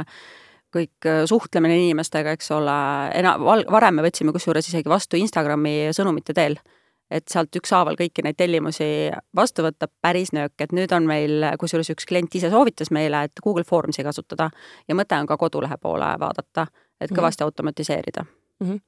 kõik 0.74 1.06
äh, 1.06 1.22
suhtlemine 1.30 1.78
inimestega, 1.84 2.34
eks 2.36 2.52
ole, 2.56 2.76
ena-, 3.18 3.38
varem 3.40 3.98
me 3.98 4.06
võtsime 4.06 4.34
kusjuures 4.34 4.68
isegi 4.70 4.90
vastu 4.90 5.18
Instagrami 5.20 5.90
sõnumite 5.96 6.36
teel 6.36 6.60
et 7.10 7.26
sealt 7.26 7.56
ükshaaval 7.58 7.96
kõiki 7.98 8.22
neid 8.22 8.38
tellimusi 8.38 9.10
vastu 9.36 9.64
võtta, 9.66 9.88
päris 10.02 10.30
nöök, 10.36 10.54
et 10.62 10.74
nüüd 10.76 10.92
on 10.94 11.08
meil, 11.10 11.42
kusjuures 11.58 11.90
üks 11.94 12.06
klient 12.06 12.34
ise 12.38 12.52
soovitas 12.52 12.92
meile, 12.94 13.24
et 13.26 13.42
Google 13.42 13.66
Formsi 13.66 14.06
kasutada 14.06 14.50
ja 14.88 14.94
mõte 14.94 15.18
on 15.18 15.26
ka 15.26 15.38
kodulehe 15.40 15.78
poole 15.82 16.12
vaadata, 16.22 16.68
et 17.00 17.10
mhm. 17.10 17.18
kõvasti 17.18 17.46
automatiseerida 17.46 18.26
mm. 18.60 18.70
-hmm. 18.70 18.80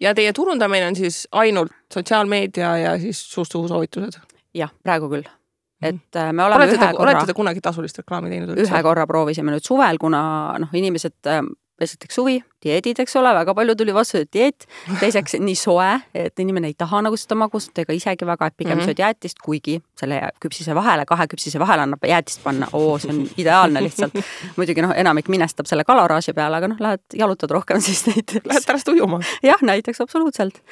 ja 0.00 0.14
teie 0.14 0.32
turundamine 0.32 0.86
on 0.86 0.96
siis 0.96 1.28
ainult 1.32 1.72
sotsiaalmeedia 1.94 2.76
ja 2.78 2.98
siis 2.98 3.22
suust 3.32 3.52
suhu 3.52 3.68
soovitused? 3.68 4.20
jah, 4.54 4.72
praegu 4.82 5.08
küll 5.08 5.24
mhm. 5.24 5.88
et 5.94 6.16
äh, 6.16 6.32
me 6.32 6.44
oleme 6.44 6.64
olete 6.64 6.76
ühe 6.76 6.86
te, 6.86 6.92
korra. 6.96 7.10
olete 7.10 7.26
te 7.26 7.34
kunagi 7.34 7.60
tasulist 7.60 7.98
reklaami 7.98 8.30
teinud 8.30 8.58
ühe 8.58 8.82
korra 8.82 9.06
proovisime 9.06 9.54
nüüd 9.54 9.66
suvel, 9.66 9.98
kuna 10.00 10.20
noh, 10.58 10.74
inimesed 10.74 11.18
äh, 11.26 11.42
esiteks 11.84 12.18
suvi, 12.18 12.36
dieedid, 12.64 12.98
eks 13.02 13.14
ole, 13.20 13.30
väga 13.36 13.54
palju 13.54 13.74
tuli 13.78 13.94
vastu, 13.94 14.20
et 14.22 14.30
dieet. 14.34 14.66
teiseks 15.00 15.36
nii 15.42 15.54
soe, 15.58 15.88
et 16.14 16.42
inimene 16.42 16.70
ei 16.72 16.76
taha 16.78 17.02
nagu 17.06 17.16
seda 17.20 17.38
magust 17.38 17.78
ega 17.78 17.94
isegi 17.94 18.26
väga, 18.26 18.50
et 18.50 18.56
pigem 18.56 18.74
mm 18.74 18.80
-hmm. 18.82 18.90
sööd 18.90 19.02
jäätist, 19.04 19.38
kuigi 19.44 19.78
selle 20.00 20.20
küpsise 20.42 20.74
vahele, 20.74 21.06
kahe 21.06 21.26
küpsise 21.30 21.58
vahele 21.58 21.82
annab 21.86 22.04
jäätist 22.04 22.42
panna, 22.42 22.68
oo, 22.72 22.98
see 22.98 23.10
on 23.14 23.28
ideaalne 23.36 23.82
lihtsalt. 23.82 24.14
muidugi 24.56 24.82
noh, 24.82 24.94
enamik 24.96 25.28
minestab 25.28 25.66
selle 25.66 25.84
kalaraaži 25.84 26.32
peale, 26.32 26.56
aga 26.56 26.68
noh, 26.68 26.80
lähed 26.80 27.02
jalutad 27.14 27.50
rohkem 27.50 27.80
siis 27.88 28.06
näiteks. 28.06 28.46
Lähed 28.46 28.66
pärast 28.66 28.88
ujuma? 28.88 29.20
jah, 29.42 29.62
näiteks 29.62 30.00
absoluutselt 30.00 30.62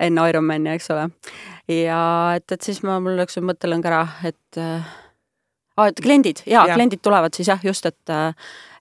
enne 0.00 0.28
Ironmani, 0.28 0.70
eks 0.70 0.90
ole. 0.90 1.10
ja 1.68 2.32
et, 2.36 2.52
et 2.52 2.62
siis 2.62 2.82
ma, 2.82 3.00
mul 3.00 3.16
läks 3.16 3.38
mõttelõng 3.38 3.86
ära, 3.86 4.06
et 4.24 4.58
äh, 4.58 4.86
aa, 5.76 5.88
et 5.88 6.00
kliendid 6.02 6.42
ja, 6.46 6.66
ja 6.66 6.74
kliendid 6.76 7.02
tulevad 7.02 7.34
siis 7.34 7.48
jah, 7.48 7.60
just, 7.64 7.86
et 7.86 8.16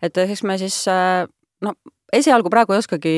et 0.02 0.18
eks 0.18 0.44
me 0.44 0.58
siis 0.58 0.84
no 1.62 1.74
esialgu 2.14 2.50
praegu 2.50 2.74
ei 2.74 2.84
oskagi 2.84 3.16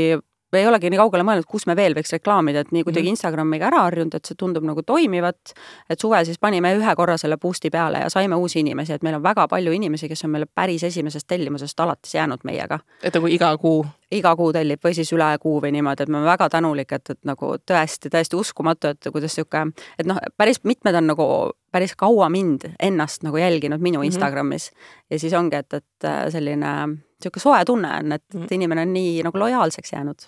ei 0.57 0.67
olegi 0.67 0.89
nii 0.91 1.00
kaugele 1.00 1.25
mõelnud, 1.25 1.47
kus 1.50 1.65
me 1.69 1.75
veel 1.77 1.95
võiks 1.97 2.13
reklaamida, 2.13 2.63
et 2.63 2.71
nii 2.71 2.83
kuidagi 2.83 3.07
-hmm. 3.07 3.17
Instagramiga 3.17 3.67
ära 3.67 3.83
harjunud, 3.88 4.13
et 4.15 4.25
see 4.25 4.35
tundub 4.39 4.63
nagu 4.63 4.81
toimivat. 4.83 5.53
et 5.89 6.00
suvel 6.00 6.25
siis 6.25 6.39
panime 6.39 6.75
ühe 6.77 6.95
korra 6.95 7.17
selle 7.17 7.38
boost'i 7.38 7.69
peale 7.69 8.00
ja 8.00 8.09
saime 8.09 8.35
uusi 8.35 8.59
inimesi, 8.59 8.93
et 8.93 9.03
meil 9.03 9.15
on 9.15 9.23
väga 9.23 9.47
palju 9.47 9.71
inimesi, 9.71 10.09
kes 10.09 10.23
on 10.25 10.31
meile 10.31 10.45
päris 10.55 10.83
esimesest 10.83 11.27
tellimusest 11.27 11.79
alates 11.79 12.13
jäänud 12.13 12.39
meiega. 12.43 12.79
et 13.03 13.13
nagu 13.13 13.27
iga 13.27 13.57
kuu? 13.57 13.85
iga 14.12 14.35
kuu 14.35 14.53
tellib 14.53 14.79
või 14.85 14.93
siis 14.93 15.13
üle 15.13 15.38
kuu 15.39 15.62
või 15.62 15.71
niimoodi, 15.71 16.03
et 16.03 16.09
me 16.09 16.17
oleme 16.17 16.31
väga 16.31 16.50
tänulik, 16.50 16.91
et, 16.91 17.09
et 17.09 17.19
nagu 17.25 17.55
tõesti, 17.71 18.09
täiesti 18.09 18.35
uskumatu, 18.35 18.88
et 18.88 19.07
kuidas 19.12 19.38
niisugune, 19.38 19.71
et 20.00 20.05
noh, 20.05 20.17
päris 20.38 20.63
mitmed 20.63 20.95
on 20.95 21.07
nagu 21.07 21.25
päris 21.71 21.95
kaua 21.95 22.29
mind 22.29 22.62
ennast 22.79 23.23
nagu 23.23 23.38
jälginud 23.38 23.81
minu 23.81 24.00
mm 24.00 24.01
-hmm. 24.01 24.05
Instagramis 24.05 24.71
ja 25.09 25.19
siis 25.19 25.33
ongi, 25.33 25.55
et, 25.55 25.73
et 25.73 25.85
selline 26.29 26.67
niisugune 27.23 27.43
soe 27.43 27.65
tunne 27.65 27.91
on, 27.99 28.17
et 28.17 28.23
mm. 28.33 28.47
inimene 28.51 28.85
on 28.87 28.93
nii 28.93 29.23
nagu 29.27 29.39
lojaalseks 29.39 29.93
jäänud. 29.95 30.27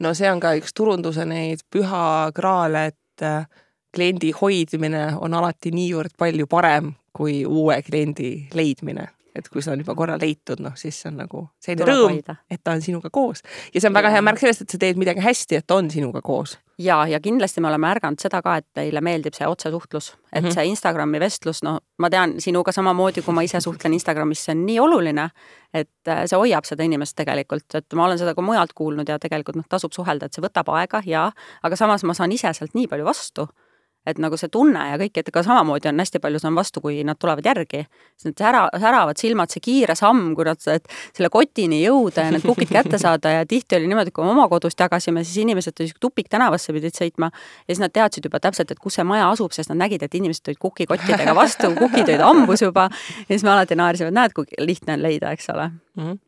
no 0.00 0.14
see 0.14 0.30
on 0.30 0.40
ka 0.40 0.54
üks 0.60 0.74
turunduse 0.74 1.26
neid 1.28 1.64
püha 1.70 2.32
kraale, 2.34 2.86
et 2.92 3.26
äh, 3.26 3.46
kliendi 3.94 4.32
hoidmine 4.36 5.08
on 5.20 5.34
alati 5.34 5.72
niivõrd 5.74 6.16
palju 6.18 6.46
parem 6.46 6.94
kui 7.12 7.42
uue 7.46 7.82
kliendi 7.84 8.48
leidmine 8.54 9.08
et 9.34 9.48
kui 9.48 9.62
see 9.64 9.72
on 9.72 9.80
juba 9.80 9.94
korra 9.96 10.18
leitud, 10.20 10.60
noh 10.60 10.74
siis 10.76 10.98
on 11.08 11.16
nagu 11.22 11.46
selline 11.62 11.88
rõõm, 11.88 12.18
et 12.52 12.60
ta 12.62 12.74
on 12.76 12.82
sinuga 12.84 13.10
koos. 13.12 13.40
ja 13.72 13.80
see 13.80 13.88
on 13.88 13.96
väga 13.96 14.12
hea 14.12 14.24
märk 14.24 14.42
sellest, 14.42 14.66
et 14.66 14.74
sa 14.74 14.80
teed 14.80 15.00
midagi 15.00 15.24
hästi, 15.24 15.60
et 15.60 15.66
ta 15.66 15.78
on 15.80 15.88
sinuga 15.90 16.20
koos. 16.24 16.58
Ja, 16.84 16.98
ja 17.06 17.20
kindlasti 17.20 17.62
me 17.62 17.68
oleme 17.70 17.86
märganud 17.86 18.20
seda 18.22 18.40
ka, 18.42 18.56
et 18.60 18.66
teile 18.74 19.00
meeldib 19.04 19.36
see 19.36 19.48
otsesuhtlus, 19.48 20.12
et 20.32 20.42
mm 20.42 20.48
-hmm. 20.48 20.54
see 20.54 20.66
Instagrami 20.66 21.20
vestlus, 21.20 21.62
no 21.62 21.78
ma 21.98 22.10
tean 22.10 22.34
sinuga 22.40 22.72
samamoodi, 22.72 23.22
kui 23.22 23.34
ma 23.34 23.42
ise 23.42 23.60
suhtlen 23.60 23.92
Instagramis, 23.92 24.44
see 24.44 24.54
on 24.54 24.66
nii 24.66 24.78
oluline, 24.80 25.28
et 25.74 26.08
äh, 26.08 26.24
see 26.26 26.38
hoiab 26.38 26.64
seda 26.64 26.82
inimest 26.82 27.16
tegelikult, 27.16 27.74
et 27.74 27.94
ma 27.94 28.04
olen 28.04 28.18
seda 28.18 28.34
ka 28.34 28.42
mujalt 28.42 28.72
kuulnud 28.74 29.08
ja 29.08 29.18
tegelikult 29.18 29.56
noh, 29.56 29.68
tasub 29.68 29.92
suhelda, 29.92 30.26
et 30.26 30.32
see 30.32 30.44
võtab 30.44 30.68
aega 30.68 31.02
ja, 31.06 31.30
aga 31.62 31.76
samas 31.76 32.04
ma 32.04 32.14
saan 32.14 32.32
ise 32.32 32.52
sealt 32.52 32.74
nii 32.74 32.88
palju 32.88 33.04
vastu 33.04 33.48
et 34.06 34.18
nagu 34.22 34.36
see 34.38 34.50
tunne 34.52 34.82
ja 34.90 34.98
kõik, 35.00 35.20
et 35.20 35.30
ka 35.34 35.42
samamoodi 35.46 35.90
on 35.90 36.02
hästi 36.02 36.20
palju 36.22 36.40
saan 36.42 36.56
vastu, 36.58 36.82
kui 36.82 37.02
nad 37.06 37.18
tulevad 37.20 37.46
järgi. 37.46 37.84
siis 38.16 38.30
need 38.30 38.40
sära, 38.42 38.64
säravad 38.80 39.20
silmad, 39.20 39.52
see 39.52 39.62
kiire 39.62 39.94
samm, 39.98 40.34
kui 40.34 40.46
nad 40.48 40.60
selle 40.62 41.30
kotini 41.30 41.82
jõuda 41.84 42.26
ja 42.26 42.34
need 42.34 42.46
kukid 42.46 42.72
kätte 42.72 42.98
saada 42.98 43.36
ja 43.36 43.46
tihti 43.46 43.76
oli 43.78 43.90
niimoodi, 43.90 44.10
kui 44.10 44.24
me 44.26 44.34
oma 44.34 44.48
kodust 44.50 44.80
jagasime, 44.80 45.24
siis 45.24 45.44
inimesed 45.44 45.78
tupiktänavasse 46.00 46.74
pidid 46.74 46.98
sõitma 46.98 47.30
ja 47.30 47.74
siis 47.74 47.82
nad 47.84 47.94
teadsid 47.94 48.26
juba 48.26 48.42
täpselt, 48.42 48.74
et 48.74 48.82
kus 48.82 48.98
see 48.98 49.06
maja 49.06 49.30
asub, 49.30 49.54
sest 49.54 49.70
nad 49.72 49.84
nägid, 49.84 50.02
et 50.02 50.18
inimesed 50.18 50.44
tulid 50.46 50.60
kukikottidega 50.62 51.34
vastu, 51.38 51.70
kukid 51.78 52.08
olid 52.08 52.26
hambus 52.26 52.66
juba 52.66 52.88
ja 52.90 53.30
siis 53.30 53.46
me 53.46 53.54
alati 53.54 53.78
naersime, 53.78 54.10
et 54.10 54.18
näed, 54.18 54.36
kui 54.36 54.50
lihtne 54.58 54.98
on 54.98 55.06
leida, 55.06 55.32
eks 55.32 55.50
ole 55.54 55.70
mm. 55.70 56.04
-hmm 56.04 56.20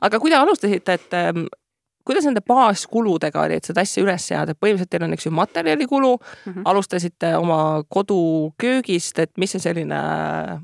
aga 0.00 0.20
kui 0.22 0.30
te 0.30 0.38
alustasite, 0.38 0.98
et 0.98 1.16
ähm, 1.16 1.46
kuidas 2.06 2.26
nende 2.28 2.42
baaskuludega 2.46 3.42
oli, 3.42 3.58
et 3.58 3.68
seda 3.68 3.82
asja 3.86 4.04
üles 4.04 4.26
seada, 4.30 4.54
et 4.54 4.60
põhimõtteliselt 4.62 4.92
teil 4.94 5.06
on, 5.06 5.14
eks 5.16 5.26
ju, 5.26 5.32
materjalikulu 5.34 6.12
mm, 6.16 6.52
-hmm. 6.52 6.66
alustasite 6.72 7.32
oma 7.36 7.60
koduköögist, 7.88 9.18
et 9.18 9.32
mis 9.38 9.56
see 9.56 9.62
selline 9.62 10.00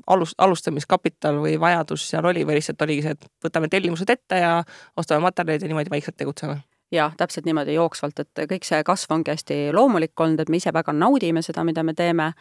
alus, 0.06 0.34
alustamiskapital 0.38 1.40
või 1.42 1.58
vajadus 1.60 2.08
seal 2.10 2.26
oli 2.30 2.46
või 2.46 2.60
lihtsalt 2.60 2.82
oligi 2.86 3.06
see, 3.06 3.16
et 3.18 3.26
võtame 3.44 3.68
tellimused 3.68 4.10
ette 4.10 4.42
ja 4.44 4.52
ostame 4.96 5.26
materjalid 5.26 5.62
ja 5.62 5.72
niimoodi 5.72 5.90
vaikselt 5.90 6.16
tegutseme? 6.16 6.62
jah, 6.92 7.14
täpselt 7.16 7.46
niimoodi 7.48 7.74
jooksvalt, 7.74 8.18
et 8.20 8.42
kõik 8.50 8.66
see 8.68 8.82
kasv 8.84 9.14
ongi 9.14 9.32
hästi 9.32 9.54
loomulik 9.72 10.20
olnud, 10.20 10.40
et 10.40 10.50
me 10.52 10.60
ise 10.60 10.72
väga 10.72 10.92
naudime 10.92 11.42
seda, 11.42 11.64
mida 11.64 11.82
me 11.82 11.94
teeme 11.96 12.32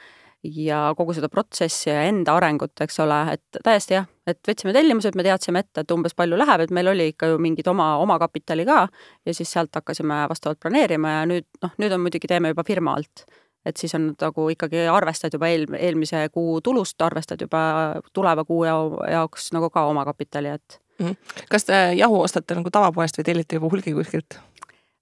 ja 0.43 0.79
kogu 0.97 1.13
seda 1.13 1.29
protsessi 1.29 1.89
ja 1.89 2.01
enda 2.09 2.33
arengut, 2.37 2.73
eks 2.81 2.99
ole, 3.03 3.19
et 3.35 3.59
täiesti 3.63 3.95
jah, 3.95 4.07
et 4.27 4.39
võtsime 4.47 4.73
tellimused, 4.73 5.15
me 5.17 5.25
teadsime 5.25 5.61
ette, 5.61 5.83
et 5.83 5.93
umbes 5.93 6.15
palju 6.17 6.39
läheb, 6.39 6.65
et 6.65 6.73
meil 6.73 6.89
oli 6.91 7.11
ikka 7.11 7.31
ju 7.33 7.39
mingid 7.41 7.67
oma, 7.71 7.93
omakapitali 8.01 8.65
ka 8.67 8.85
ja 9.25 9.35
siis 9.37 9.51
sealt 9.53 9.75
hakkasime 9.77 10.23
vastavalt 10.31 10.61
planeerima 10.63 11.19
ja 11.19 11.23
nüüd 11.29 11.47
noh, 11.63 11.77
nüüd 11.81 11.95
on 11.95 12.03
muidugi, 12.05 12.29
teeme 12.31 12.53
juba 12.53 12.65
firma 12.67 12.97
alt. 12.97 13.25
et 13.65 13.77
siis 13.77 13.93
on 13.93 14.07
nagu 14.17 14.47
ikkagi 14.49 14.87
arvestad 14.89 15.35
juba 15.37 15.51
eel, 15.53 15.67
eelmise 15.77 16.23
kuu 16.33 16.61
tulust, 16.65 17.01
arvestad 17.05 17.41
juba 17.41 18.01
tuleva 18.13 18.45
kuu 18.45 18.63
jaoks 18.65 19.51
nagu 19.53 19.69
ka 19.69 19.85
omakapitali, 19.85 20.47
et 20.47 20.81
mm. 20.99 21.07
-hmm. 21.07 21.45
kas 21.49 21.65
te 21.65 21.93
jahu 21.95 22.21
ostate 22.21 22.55
nagu 22.55 22.69
tavapoest 22.69 23.17
või 23.19 23.25
tellite 23.25 23.55
juba 23.55 23.69
hulgi 23.69 23.93
kuskilt? 23.93 24.39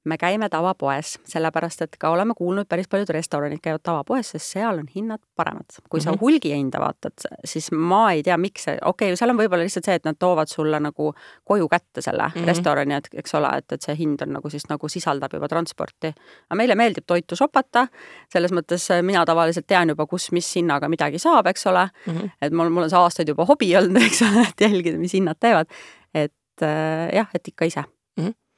Me 0.10 0.18
käime 0.20 0.50
tavapoes, 0.52 1.16
sellepärast 1.30 1.84
et 1.86 1.98
ka 2.00 2.10
oleme 2.14 2.34
kuulnud, 2.38 2.68
päris 2.70 2.90
paljud 2.90 3.10
restoranid 3.14 3.62
käivad 3.64 3.84
tavapoes, 3.86 4.32
sest 4.34 4.56
seal 4.56 4.82
on 4.82 4.88
hinnad 4.96 5.22
paremad. 5.36 5.66
kui 5.90 6.00
mm 6.00 6.02
-hmm. 6.02 6.04
sa 6.04 6.12
mhm. 6.12 6.20
hulgihinda 6.22 6.80
vaatad, 6.80 7.26
siis 7.46 7.72
ma 7.72 8.12
ei 8.12 8.24
tea, 8.24 8.38
miks 8.38 8.64
see, 8.64 8.78
okei 8.82 9.10
okay,, 9.10 9.18
seal 9.18 9.30
on 9.30 9.38
võib-olla 9.38 9.64
lihtsalt 9.64 9.86
see, 9.86 9.96
et 9.96 10.06
nad 10.06 10.18
toovad 10.20 10.48
sulle 10.48 10.80
nagu 10.80 11.14
koju 11.44 11.68
kätte 11.68 12.02
selle 12.02 12.24
mm 12.24 12.42
-hmm. 12.42 12.48
restorani, 12.48 12.96
et 12.96 13.08
eks 13.14 13.36
ole, 13.36 13.58
et, 13.58 13.72
et 13.72 13.82
see 13.82 13.96
hind 13.96 14.22
on 14.22 14.34
nagu 14.34 14.50
siis 14.50 14.70
nagu 14.70 14.90
sisaldab 14.90 15.34
juba 15.34 15.48
transporti. 15.48 16.08
aga 16.50 16.56
meile 16.56 16.76
meeldib 16.76 17.06
toitu 17.08 17.36
sopata, 17.36 17.88
selles 18.34 18.52
mõttes 18.52 18.90
äh, 18.92 19.04
mina 19.04 19.26
tavaliselt 19.26 19.68
tean 19.68 19.90
juba, 19.90 20.06
kus, 20.06 20.32
mis 20.32 20.56
hinnaga 20.56 20.90
midagi 20.90 21.20
saab, 21.20 21.48
eks 21.48 21.68
ole 21.68 21.90
mm. 22.06 22.14
-hmm. 22.14 22.30
et 22.42 22.54
mul, 22.54 22.70
mul 22.70 22.84
on 22.84 22.90
see 22.90 23.00
aastaid 23.00 23.28
juba 23.28 23.46
hobi 23.46 23.76
olnud, 23.78 24.02
eks 24.10 24.22
ole, 24.22 24.48
et 24.50 24.62
jälgida, 24.62 24.98
mis 24.98 25.14
hinnad 25.14 25.40
teevad. 25.40 25.68
et 26.14 26.62
äh, 26.62 27.10
jah, 27.14 27.28
et 27.34 27.48
ikka 27.48 27.66
ise 27.66 27.84
mm. 28.18 28.28
-hmm 28.28 28.49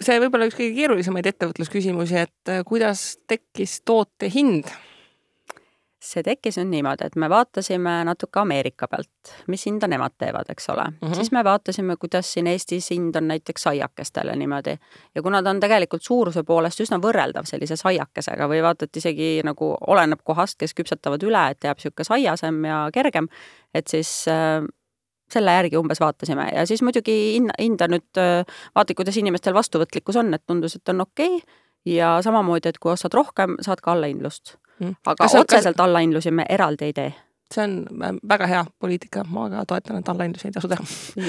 see 0.00 0.18
võib 0.22 0.34
olla 0.34 0.48
üks 0.48 0.58
kõige 0.58 0.74
keerulisemaid 0.76 1.30
ettevõtlusküsimusi, 1.32 2.26
et 2.26 2.52
äh, 2.52 2.62
kuidas 2.66 3.16
tekkis 3.30 3.80
toote 3.86 4.30
hind? 4.32 4.70
see 6.08 6.22
tekkis 6.22 6.56
nüüd 6.60 6.70
niimoodi, 6.70 7.08
et 7.08 7.16
me 7.18 7.26
vaatasime 7.30 7.98
natuke 8.06 8.38
Ameerika 8.40 8.86
pealt, 8.88 9.32
mis 9.50 9.64
hinda 9.66 9.88
nemad 9.90 10.14
teevad, 10.18 10.46
eks 10.52 10.70
ole 10.70 10.84
mm. 10.84 10.96
-hmm. 11.00 11.14
siis 11.14 11.32
me 11.34 11.42
vaatasime, 11.44 11.96
kuidas 11.96 12.32
siin 12.32 12.46
Eestis 12.46 12.90
hind 12.90 13.16
on 13.16 13.28
näiteks 13.28 13.62
saiakestele 13.62 14.36
niimoodi. 14.36 14.76
ja 15.14 15.22
kuna 15.22 15.42
ta 15.42 15.50
on 15.50 15.60
tegelikult 15.60 16.02
suuruse 16.02 16.42
poolest 16.42 16.80
üsna 16.80 17.00
võrreldav 17.02 17.44
sellise 17.44 17.76
saiakesega 17.76 18.48
või 18.48 18.62
vaata, 18.62 18.84
et 18.84 18.96
isegi 18.96 19.40
nagu 19.44 19.76
oleneb 19.86 20.20
kohast, 20.24 20.58
kes 20.58 20.74
küpsetavad 20.74 21.22
üle, 21.22 21.50
et 21.50 21.64
jääb 21.64 21.76
niisugune 21.76 22.04
saiasem 22.04 22.64
ja 22.64 22.88
kergem, 22.94 23.28
et 23.74 23.86
siis 23.86 24.24
äh, 24.28 24.62
selle 25.32 25.54
järgi 25.58 25.76
umbes 25.80 26.00
vaatasime. 26.00 26.48
Ja 26.54 26.66
siis 26.66 26.82
muidugi 26.82 27.14
hinda, 27.36 27.56
hinda 27.60 27.88
nüüd 27.92 28.20
vaata, 28.20 28.96
kuidas 28.96 29.16
inimestel 29.20 29.56
vastuvõtlikkus 29.56 30.18
on, 30.20 30.32
et 30.34 30.44
tundus, 30.46 30.76
et 30.78 30.94
on 30.94 31.06
okei. 31.06 31.38
Okay. 31.40 31.64
ja 31.88 32.18
samamoodi, 32.22 32.68
et 32.68 32.78
kui 32.82 32.92
ostad 32.92 33.14
rohkem, 33.14 33.56
saad 33.64 33.80
ka 33.84 33.94
allahindlust. 33.94 34.56
Mm.. 34.78 34.94
aga 35.06 35.24
kas, 35.24 35.34
otseselt 35.34 35.76
kas... 35.76 35.84
allahindlusi 35.86 36.30
me 36.30 36.44
eraldi 36.48 36.86
ei 36.86 36.92
tee 36.94 37.08
see 37.54 37.64
on 37.64 37.74
äh, 38.04 38.14
väga 38.28 38.46
hea 38.50 38.62
poliitika, 38.80 39.24
ma 39.32 39.48
ka 39.52 39.64
toetan, 39.72 40.00
et 40.00 40.08
allahindlusi 40.12 40.48
ei 40.48 40.54
tasu 40.54 40.70
teha. 40.70 40.84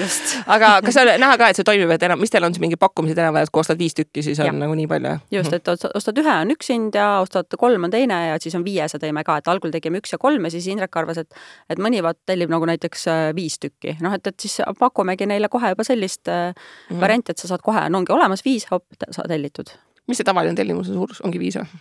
aga 0.56 0.72
kas 0.84 0.98
seal 0.98 1.12
näha 1.20 1.36
ka, 1.40 1.50
et 1.50 1.60
see 1.60 1.66
toimib, 1.66 1.92
et 1.94 2.06
enam, 2.08 2.20
mis 2.20 2.32
teil 2.32 2.46
on 2.46 2.54
siis 2.54 2.62
mingid 2.62 2.80
pakkumised 2.82 3.18
enam, 3.18 3.38
et 3.40 3.52
kui 3.52 3.62
ostad 3.62 3.80
viis 3.80 3.96
tükki, 3.96 4.24
siis 4.26 4.40
on 4.42 4.50
ja. 4.50 4.54
nagu 4.64 4.76
nii 4.78 4.88
palju? 4.90 5.14
just, 5.34 5.56
et 5.56 5.72
ostad 5.72 6.20
ühe, 6.22 6.36
on 6.44 6.54
üks 6.54 6.70
hind 6.72 6.98
ja 6.98 7.08
ostad 7.24 7.58
kolm 7.60 7.88
on 7.88 7.94
teine 7.94 8.20
ja 8.30 8.38
siis 8.42 8.56
on 8.58 8.64
viiese 8.66 9.00
tõime 9.02 9.24
ka, 9.26 9.38
et 9.40 9.50
algul 9.52 9.72
tegime 9.74 10.02
üks 10.02 10.14
ja 10.14 10.20
kolm 10.20 10.46
ja 10.46 10.52
siis 10.52 10.68
Indrek 10.70 11.00
arvas, 11.00 11.22
et 11.24 11.40
et 11.72 11.80
mõni 11.82 12.02
vaat 12.04 12.18
tellib 12.28 12.52
nagu 12.52 12.68
näiteks 12.68 13.06
äh, 13.10 13.22
viis 13.36 13.58
tükki, 13.62 13.96
noh 14.04 14.14
et, 14.16 14.26
et 14.26 14.40
siis 14.40 14.60
pakumegi 14.78 15.28
neile 15.30 15.48
kohe 15.52 15.74
juba 15.74 15.86
sellist 15.86 16.28
mm 16.30 17.00
varianti, 17.00 17.32
et 17.32 17.40
sa 17.40 17.48
saad 17.50 17.62
kohe, 17.64 17.82
no 17.90 18.00
ongi 18.02 18.12
olemas 18.12 18.44
viis, 18.44 18.66
hopp, 18.70 18.84
sa 19.10 19.24
tellitud. 19.28 19.72
mis 20.08 20.20
see 20.20 20.26
tavaline 20.26 20.58
tellimuse 20.58 20.92
suurus, 20.92 21.22
ongi 21.24 21.40
viis 21.42 21.56
või? 21.60 21.80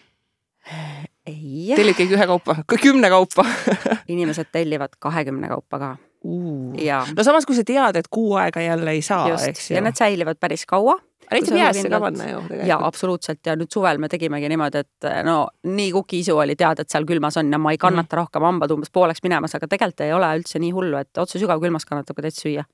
Tellid 1.76 1.98
kõik 1.98 2.14
ühekaupa, 2.18 2.56
kümne 2.82 3.10
kaupa 3.12 3.46
inimesed 4.14 4.52
tellivad 4.52 4.96
kahekümne 5.00 5.52
kaupa 5.52 5.82
ka 5.82 5.92
uh.. 6.24 6.74
no 7.16 7.24
samas, 7.24 7.48
kui 7.48 7.58
sa 7.58 7.66
tead, 7.68 8.00
et 8.00 8.10
kuu 8.12 8.34
aega 8.40 8.64
jälle 8.64 8.98
ei 8.98 9.04
saa, 9.06 9.28
eks 9.36 9.72
ju. 9.72 9.78
ja 9.78 9.86
need 9.86 10.00
säilivad 10.00 10.40
päris 10.40 10.66
kaua. 10.70 11.00
Neid 11.30 11.46
saab 11.46 11.60
jäässe 11.60 11.90
ka 11.94 12.00
panna 12.02 12.26
ju 12.26 12.40
jaa, 12.66 12.80
absoluutselt 12.88 13.46
ja 13.46 13.54
nüüd 13.58 13.70
suvel 13.70 14.00
me 14.02 14.08
tegimegi 14.10 14.50
niimoodi, 14.50 14.82
et 14.82 15.10
no 15.28 15.36
nii 15.70 15.92
kukiisu 15.94 16.34
oli 16.42 16.56
teada, 16.58 16.82
et 16.82 16.90
seal 16.90 17.06
külmas 17.06 17.38
on 17.38 17.52
ja 17.54 17.60
ma 17.62 17.74
ei 17.76 17.78
kannata 17.78 18.16
mm. 18.16 18.22
rohkem 18.24 18.48
hambad 18.48 18.74
umbes 18.74 18.90
pooleks 18.90 19.22
minemas, 19.22 19.54
aga 19.54 19.70
tegelikult 19.70 20.02
ei 20.08 20.16
ole 20.16 20.32
üldse 20.40 20.62
nii 20.64 20.74
hullu, 20.74 20.98
et 20.98 21.22
otse 21.22 21.38
sügavkülmas 21.38 21.86
kannatab 21.86 22.18
ka 22.18 22.26
täitsa 22.26 22.48
süüa. 22.48 22.66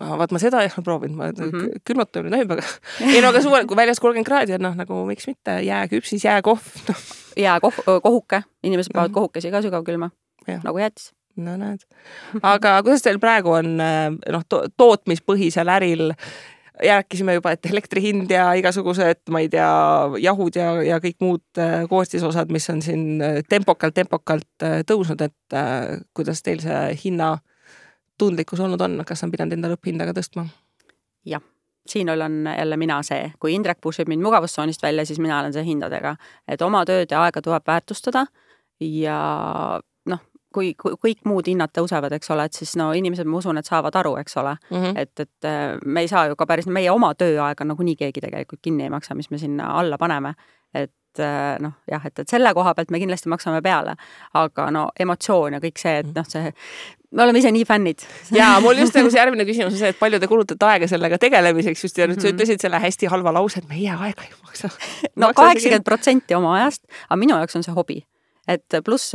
Vaat 0.00 0.32
ma 0.32 0.40
seda 0.42 0.62
ei 0.64 0.70
ole 0.72 0.84
proovinud, 0.84 1.16
ma 1.16 1.30
mm 1.30 1.50
-hmm. 1.50 1.84
külmutamine 1.84 2.36
tohib, 2.36 2.50
aga 2.56 2.66
ei 3.14 3.22
no 3.22 3.32
aga 3.32 3.42
suvel, 3.44 3.66
kui 3.66 3.76
väljas 3.76 4.00
kolmkümmend 4.00 4.28
kraadi 4.28 4.56
on, 4.56 4.66
noh 4.68 4.76
nagu 4.76 5.04
miks 5.06 5.26
mitte, 5.30 5.60
jääküpsis, 5.66 6.24
jääkohv 6.24 6.88
no.. 6.88 6.94
jääkoh-, 7.36 7.82
kohuke, 8.02 8.42
inimesed 8.62 8.92
panevad 8.92 9.08
mm 9.08 9.12
-hmm. 9.12 9.14
kohukesi 9.14 9.50
ka 9.50 9.62
sügavkülma, 9.62 10.10
nagu 10.64 10.78
jäätis 10.78 11.12
no 11.36 11.56
näed. 11.56 11.84
aga 12.42 12.82
kuidas 12.82 13.02
teil 13.02 13.18
praegu 13.18 13.50
on 13.50 13.76
noh 13.76 14.44
to, 14.48 14.64
tootmispõhisel 14.76 15.68
äril 15.68 16.12
rääkisime 16.80 17.34
juba, 17.34 17.52
et 17.52 17.66
elektri 17.66 18.00
hind 18.02 18.30
ja 18.30 18.52
igasugused, 18.56 19.20
ma 19.30 19.40
ei 19.40 19.48
tea, 19.48 19.68
jahud 20.18 20.56
ja, 20.56 20.82
ja 20.82 20.96
kõik 20.98 21.16
muud 21.20 21.58
äh, 21.58 21.84
koostisosad, 21.88 22.48
mis 22.48 22.70
on 22.70 22.80
siin 22.82 23.22
tempokalt-tempokalt 23.48 24.64
tõusnud, 24.88 25.20
et 25.20 25.58
kuidas 26.14 26.42
teil 26.42 26.60
see 26.64 26.80
hinnatundlikkus 28.20 28.60
olnud 28.60 28.80
on, 28.80 29.00
kas 29.06 29.24
on 29.24 29.30
pidanud 29.30 29.56
enda 29.56 29.72
lõpphinda 29.72 30.06
ka 30.08 30.16
tõstma? 30.20 30.46
jah 31.24 31.42
siin 31.86 32.10
olen 32.10 32.44
jälle 32.58 32.76
mina 32.76 33.02
see, 33.02 33.32
kui 33.40 33.54
Indrek 33.54 33.80
push 33.80 34.00
ib 34.00 34.08
mind 34.08 34.22
mugavustsoonist 34.22 34.82
välja, 34.82 35.04
siis 35.04 35.18
mina 35.18 35.40
olen 35.40 35.52
see 35.52 35.64
hindadega, 35.64 36.14
et 36.48 36.62
oma 36.62 36.84
tööd 36.84 37.10
ja 37.10 37.22
aega 37.24 37.42
tuleb 37.42 37.64
väärtustada 37.66 38.26
ja 38.80 39.16
noh, 40.06 40.20
kui, 40.54 40.74
kui 40.74 40.94
kõik 41.00 41.24
muud 41.24 41.48
hinnad 41.48 41.72
tõusevad, 41.76 42.12
eks 42.12 42.30
ole, 42.30 42.46
et 42.46 42.60
siis 42.60 42.76
no 42.78 42.90
inimesed, 42.96 43.26
ma 43.26 43.40
usun, 43.40 43.58
et 43.58 43.66
saavad 43.66 43.96
aru, 43.96 44.14
eks 44.20 44.36
ole 44.36 44.54
mm, 44.70 44.76
-hmm. 44.76 45.00
et, 45.00 45.20
et 45.20 45.48
äh, 45.48 45.78
me 45.84 46.00
ei 46.00 46.08
saa 46.08 46.26
ju 46.28 46.36
ka 46.36 46.46
päris, 46.46 46.66
meie 46.66 46.90
oma 46.90 47.14
tööaega 47.14 47.64
nagunii 47.64 47.96
keegi 47.96 48.20
tegelikult 48.20 48.60
kinni 48.62 48.86
ei 48.86 48.90
maksa, 48.90 49.14
mis 49.14 49.30
me 49.30 49.38
sinna 49.38 49.72
alla 49.80 49.98
paneme. 49.98 50.34
et 50.74 51.18
äh, 51.18 51.58
noh, 51.58 51.72
jah, 51.90 52.06
et, 52.06 52.18
et 52.18 52.28
selle 52.28 52.54
koha 52.54 52.74
pealt 52.74 52.90
me 52.90 52.98
kindlasti 52.98 53.28
maksame 53.28 53.62
peale, 53.62 53.96
aga 54.34 54.70
no 54.70 54.88
emotsioon 55.00 55.52
ja 55.52 55.60
kõik 55.60 55.78
see, 55.78 55.98
et 55.98 56.14
noh, 56.14 56.24
see 56.28 56.52
me 57.10 57.22
oleme 57.22 57.42
ise 57.42 57.50
nii 57.50 57.64
fännid. 57.66 58.04
ja 58.34 58.52
mul 58.62 58.78
just 58.78 58.94
nagu 58.94 59.10
see 59.10 59.20
järgmine 59.20 59.46
küsimus 59.48 59.74
on 59.74 59.80
see, 59.80 59.90
et 59.94 59.98
palju 59.98 60.20
te 60.22 60.28
kulutate 60.30 60.68
aega 60.68 60.88
sellega 60.90 61.18
tegelemiseks 61.18 61.84
just 61.84 61.98
ja 61.98 62.06
nüüd 62.06 62.16
mm 62.16 62.18
-hmm. 62.18 62.22
sa 62.22 62.28
mhm. 62.28 62.36
ütlesid 62.36 62.62
selle 62.66 62.80
hästi 62.80 63.10
halva 63.10 63.32
lause, 63.34 63.58
et 63.58 63.68
meie 63.68 63.90
aega 63.90 64.22
ei 64.22 64.32
maksa. 64.44 64.70
no 65.16 65.32
kaheksakümmend 65.34 65.84
protsenti 65.84 66.34
oma 66.34 66.54
ajast, 66.54 66.86
aga 67.08 67.16
minu 67.16 67.36
jaoks 67.36 67.56
on 67.56 67.66
see 67.66 67.74
hobi 67.74 68.02
et 68.48 68.80
pluss 68.84 69.12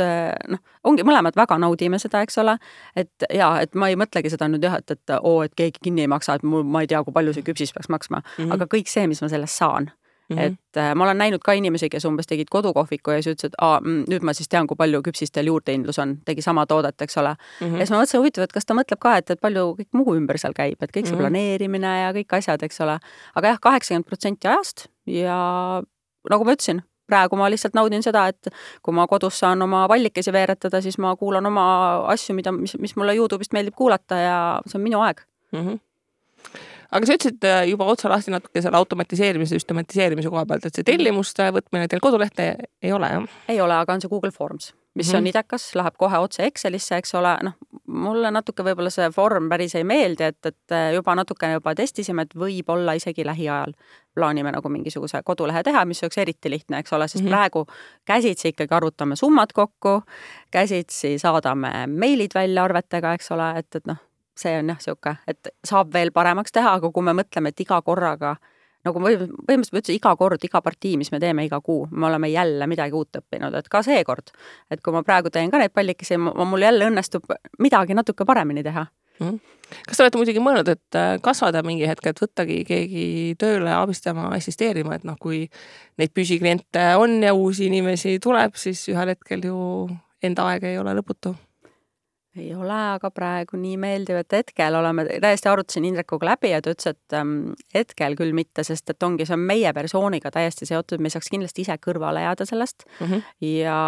noh, 0.48 0.60
ongi 0.84 1.04
mõlemad 1.04 1.36
väga 1.36 1.58
naudime 1.60 2.00
seda, 2.00 2.22
eks 2.22 2.38
ole, 2.38 2.58
et 2.96 3.28
ja 3.34 3.50
et 3.62 3.76
ma 3.76 3.90
ei 3.92 3.98
mõtlegi 4.00 4.32
seda 4.32 4.48
nüüd 4.48 4.64
jah, 4.64 4.78
et, 4.80 4.92
et 4.92 5.16
oo, 5.20 5.42
et 5.44 5.56
keegi 5.56 5.84
kinni 5.88 6.06
ei 6.06 6.12
maksa, 6.12 6.38
et 6.38 6.44
mul, 6.44 6.64
ma 6.64 6.84
ei 6.86 6.88
tea, 6.88 7.04
kui 7.04 7.14
palju 7.16 7.34
see 7.34 7.46
küpsis 7.48 7.74
peaks 7.76 7.90
maksma 7.90 8.22
mm, 8.22 8.44
-hmm. 8.44 8.54
aga 8.54 8.68
kõik 8.76 8.92
see, 8.92 9.08
mis 9.08 9.22
ma 9.22 9.30
sellest 9.32 9.62
saan 9.64 9.92
Mm 10.30 10.38
-hmm. 10.38 10.42
et 10.42 10.78
äh, 10.78 10.96
ma 10.96 11.04
olen 11.04 11.18
näinud 11.18 11.40
ka 11.46 11.54
inimesi, 11.54 11.90
kes 11.90 12.06
umbes 12.06 12.28
tegid 12.28 12.48
kodukohviku 12.52 13.12
ja 13.12 13.22
siis 13.22 13.36
ütlesid, 13.36 13.54
aa, 13.62 13.80
mm, 13.80 14.06
nüüd 14.10 14.24
ma 14.26 14.34
siis 14.34 14.50
tean, 14.50 14.68
kui 14.68 14.76
palju 14.76 15.02
küpsistel 15.06 15.46
juurdehindlus 15.46 16.00
on, 16.00 16.18
tegi 16.26 16.42
sama 16.42 16.66
toodet, 16.66 17.02
eks 17.02 17.18
ole 17.18 17.36
mm. 17.36 17.68
-hmm. 17.68 17.74
ja 17.74 17.86
siis 17.86 17.92
ma 17.92 18.02
mõtlesin, 18.02 18.20
huvitav, 18.20 18.44
et 18.44 18.54
kas 18.54 18.66
ta 18.66 18.74
mõtleb 18.74 19.00
ka, 19.00 19.18
et, 19.18 19.30
et 19.30 19.42
palju 19.42 19.76
kõik 19.80 19.92
muu 19.92 20.16
ümber 20.16 20.38
seal 20.38 20.54
käib, 20.54 20.82
et 20.82 20.90
kõik 20.90 21.06
see 21.06 21.12
mm 21.12 21.18
-hmm. 21.18 21.22
planeerimine 21.22 22.02
ja 22.02 22.12
kõik 22.14 22.38
asjad, 22.38 22.64
eks 22.64 22.82
ole. 22.82 23.00
aga 23.36 23.48
jah, 23.48 23.60
kaheksakümmend 23.62 24.06
protsenti 24.06 24.48
ajast 24.48 24.88
ja 25.06 25.38
nagu 26.30 26.46
ma 26.46 26.52
ütlesin, 26.52 26.82
praegu 27.08 27.36
ma 27.36 27.50
lihtsalt 27.50 27.74
naudin 27.74 28.04
seda, 28.04 28.28
et 28.28 28.48
kui 28.82 28.94
ma 28.94 29.08
kodus 29.08 29.40
saan 29.40 29.62
oma 29.62 29.88
pallikesi 29.88 30.34
veeretada, 30.34 30.82
siis 30.82 30.98
ma 30.98 31.16
kuulan 31.16 31.46
oma 31.46 31.66
asju, 32.08 32.36
mida, 32.36 32.52
mis, 32.52 32.78
mis 32.80 32.96
mulle 32.96 33.14
Youtube'ist 33.14 33.54
meeldib 33.54 33.76
kuulata 33.76 34.16
ja 34.16 34.62
see 34.66 34.80
on 34.80 34.84
minu 34.84 35.02
aeg 35.02 35.22
mm. 35.52 35.60
-hmm 35.60 35.80
aga 36.92 37.08
sa 37.08 37.18
ütlesid 37.18 37.46
äh, 37.48 37.66
juba 37.72 37.88
otsa 37.90 38.10
lahti 38.12 38.34
natuke 38.34 38.62
selle 38.64 38.78
automatiseerimise, 38.80 39.60
süstematiseerimise 39.60 40.32
koha 40.32 40.46
pealt, 40.50 40.66
et 40.68 40.78
see 40.78 40.88
tellimuste 40.88 41.50
võtmine 41.56 41.90
teil 41.92 42.04
kodulehte 42.04 42.48
ei 42.84 42.94
ole, 42.96 43.12
jah? 43.12 43.38
ei 43.52 43.62
ole, 43.62 43.78
aga 43.78 43.96
on 43.96 44.04
see 44.04 44.12
Google 44.12 44.32
Forms, 44.36 44.72
mis 44.94 45.08
mm 45.08 45.12
-hmm. 45.12 45.18
on 45.18 45.28
idekas, 45.28 45.68
läheb 45.76 45.98
kohe 45.98 46.22
otse 46.22 46.46
Excelisse, 46.46 46.98
eks 46.98 47.16
ole, 47.16 47.36
noh, 47.44 47.58
mulle 47.88 48.32
natuke 48.32 48.64
võib-olla 48.64 48.90
see 48.94 49.10
vorm 49.18 49.50
päris 49.50 49.76
ei 49.76 49.84
meeldi, 49.84 50.24
et, 50.24 50.46
et 50.46 50.72
äh, 50.72 50.94
juba 50.94 51.16
natukene 51.16 51.60
juba 51.60 51.76
testisime, 51.76 52.22
et 52.22 52.36
võib-olla 52.36 52.96
isegi 52.96 53.26
lähiajal 53.26 53.74
plaanime 54.16 54.52
nagu 54.52 54.70
mingisuguse 54.70 55.22
kodulehe 55.26 55.64
teha, 55.64 55.86
mis 55.86 56.04
oleks 56.04 56.18
eriti 56.18 56.50
lihtne, 56.50 56.80
eks 56.80 56.94
ole, 56.94 57.08
sest 57.08 57.24
mm 57.24 57.28
-hmm. 57.28 57.32
praegu 57.32 57.66
käsitsi 58.06 58.48
ikkagi 58.48 58.74
arvutame 58.74 59.16
summad 59.16 59.54
kokku, 59.54 60.02
käsitsi 60.52 61.20
saadame 61.20 61.88
meilid 61.88 62.32
välja 62.36 62.64
arvetega, 62.64 63.14
eks 63.14 63.32
ole, 63.32 63.58
et, 63.60 63.76
et 63.76 63.88
noh 63.88 63.98
see 64.40 64.58
on 64.60 64.74
jah, 64.74 64.82
niisugune, 64.82 65.16
et 65.28 65.54
saab 65.64 65.94
veel 65.94 66.12
paremaks 66.16 66.54
teha, 66.56 66.76
aga 66.80 66.92
kui 66.92 67.06
me 67.06 67.16
mõtleme, 67.18 67.54
et 67.54 67.66
iga 67.66 67.82
korraga 67.86 68.36
nagu 68.86 69.02
ma 69.02 69.10
põhimõtteliselt 69.10 69.74
ma 69.74 69.82
ütlesin, 69.82 69.98
iga 69.98 70.12
kord, 70.20 70.44
iga 70.46 70.62
partii, 70.62 70.94
mis 71.02 71.10
me 71.14 71.20
teeme 71.22 71.46
iga 71.48 71.60
kuu, 71.64 71.88
me 71.92 72.08
oleme 72.10 72.30
jälle 72.30 72.68
midagi 72.70 72.98
uut 72.98 73.18
õppinud, 73.22 73.56
et 73.58 73.70
ka 73.72 73.82
seekord, 73.86 74.30
et 74.72 74.84
kui 74.86 74.94
ma 74.94 75.02
praegu 75.06 75.32
teen 75.34 75.50
ka 75.54 75.62
neid 75.62 75.74
pallikesi, 75.74 76.20
mul 76.22 76.66
jälle 76.66 76.90
õnnestub 76.92 77.26
midagi 77.64 77.98
natuke 77.98 78.28
paremini 78.28 78.64
teha. 78.66 78.86
Mm. 79.16 79.38
kas 79.88 79.96
te 79.96 80.04
olete 80.04 80.20
muidugi 80.20 80.42
mõelnud, 80.44 80.68
et 80.74 80.98
äh, 81.00 81.14
kasvada 81.24 81.62
mingi 81.64 81.88
hetk, 81.88 82.10
et 82.12 82.20
võttagi 82.20 82.58
keegi 82.68 83.06
tööle 83.40 83.72
abistama, 83.72 84.28
assisteerima, 84.36 84.98
et 85.00 85.06
noh, 85.08 85.16
kui 85.16 85.46
neid 85.96 86.12
püsikliente 86.12 86.84
on 87.00 87.22
ja 87.24 87.32
uusi 87.34 87.70
inimesi 87.70 88.18
tuleb, 88.20 88.60
siis 88.60 88.84
ühel 88.92 89.14
hetkel 89.16 89.48
ju 89.48 89.58
enda 90.20 90.50
aeg 90.52 90.68
ei 90.68 90.76
ole 90.82 90.98
lõputu 91.00 91.32
ei 92.36 92.52
ole 92.56 92.76
aga 92.96 93.10
praegu 93.14 93.58
nii 93.60 93.78
meeldiv, 93.80 94.20
et 94.22 94.36
hetkel 94.40 94.76
oleme, 94.76 95.06
täiesti 95.24 95.50
arutasin 95.52 95.88
Indrekuga 95.88 96.34
läbi 96.34 96.52
ja 96.52 96.62
ta 96.64 96.74
ütles, 96.76 96.96
et 96.96 97.16
ähm, 97.18 97.54
hetkel 97.76 98.18
küll 98.20 98.36
mitte, 98.36 98.66
sest 98.68 98.92
et 98.92 99.08
ongi, 99.08 99.28
see 99.28 99.38
on 99.38 99.46
meie 99.48 99.72
persooniga 99.76 100.32
täiesti 100.36 100.68
seotud, 100.70 101.04
me 101.04 101.12
ei 101.12 101.16
saaks 101.16 101.32
kindlasti 101.32 101.66
ise 101.66 101.78
kõrvale 101.82 102.26
jääda 102.26 102.48
sellest 102.50 102.88
mm. 103.00 103.08
-hmm. 103.08 103.24
ja 103.56 103.80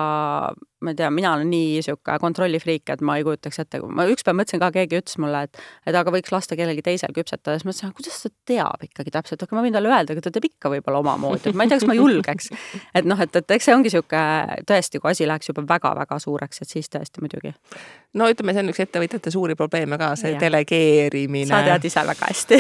ma 0.82 0.94
ei 0.94 0.96
tea, 0.96 1.10
mina 1.10 1.34
olen 1.34 1.50
nii 1.50 1.78
niisugune 1.78 2.20
kontrollifriik, 2.22 2.90
et 2.94 3.02
ma 3.02 3.16
ei 3.18 3.26
kujutaks 3.26 3.64
ette, 3.64 3.80
ma 3.82 4.06
ükspäev 4.12 4.38
mõtlesin 4.38 4.62
ka, 4.62 4.70
keegi 4.76 5.00
ütles 5.00 5.18
mulle, 5.22 5.44
et 5.48 5.62
et 5.90 5.96
aga 5.98 6.14
võiks 6.14 6.34
lasta 6.34 6.58
kellelgi 6.60 6.84
teisel 6.86 7.14
küpsetada, 7.16 7.58
siis 7.58 7.66
mõtlesin, 7.66 7.94
kuidas 7.98 8.20
ta 8.22 8.32
teab 8.52 8.84
ikkagi 8.86 9.14
täpselt, 9.16 9.44
aga 9.44 9.58
ma 9.58 9.64
võin 9.66 9.74
talle 9.74 9.90
öelda, 9.90 10.14
aga 10.14 10.26
ta 10.28 10.34
teeb 10.36 10.50
ikka 10.52 10.72
võib-olla 10.76 11.02
omamoodi, 11.02 11.50
et 11.50 11.58
ma 11.58 11.66
ei 11.66 11.72
tea, 11.72 11.82
kas 11.82 11.90
ma 11.90 11.98
julgeks. 11.98 12.52
et 12.94 13.10
noh, 13.10 13.24
et, 13.26 13.42
et 13.42 13.56
eks 13.58 13.70
see 13.70 13.78
ongi 13.78 13.90
niisugune 13.90 14.62
tõesti, 14.70 15.02
kui 15.02 15.14
asi 15.14 15.30
läheks 15.30 15.50
juba 15.50 15.66
väga-väga 15.74 16.20
suureks, 16.22 16.62
et 16.62 16.76
siis 16.78 16.94
tõesti 16.94 17.26
muidugi 17.26 17.56
no 18.18 18.30
ütleme, 18.30 18.54
see 18.54 18.64
on 18.66 18.72
üks 18.72 18.84
ettevõtjate 18.86 19.34
suuri 19.34 19.58
probleeme 19.58 19.98
ka, 19.98 20.12
see 20.20 20.36
ja. 20.36 20.42
delegeerimine. 20.42 21.50
sa 21.50 21.64
tead 21.66 21.90
ise 21.90 22.06
väga 22.08 22.30
hästi 22.30 22.60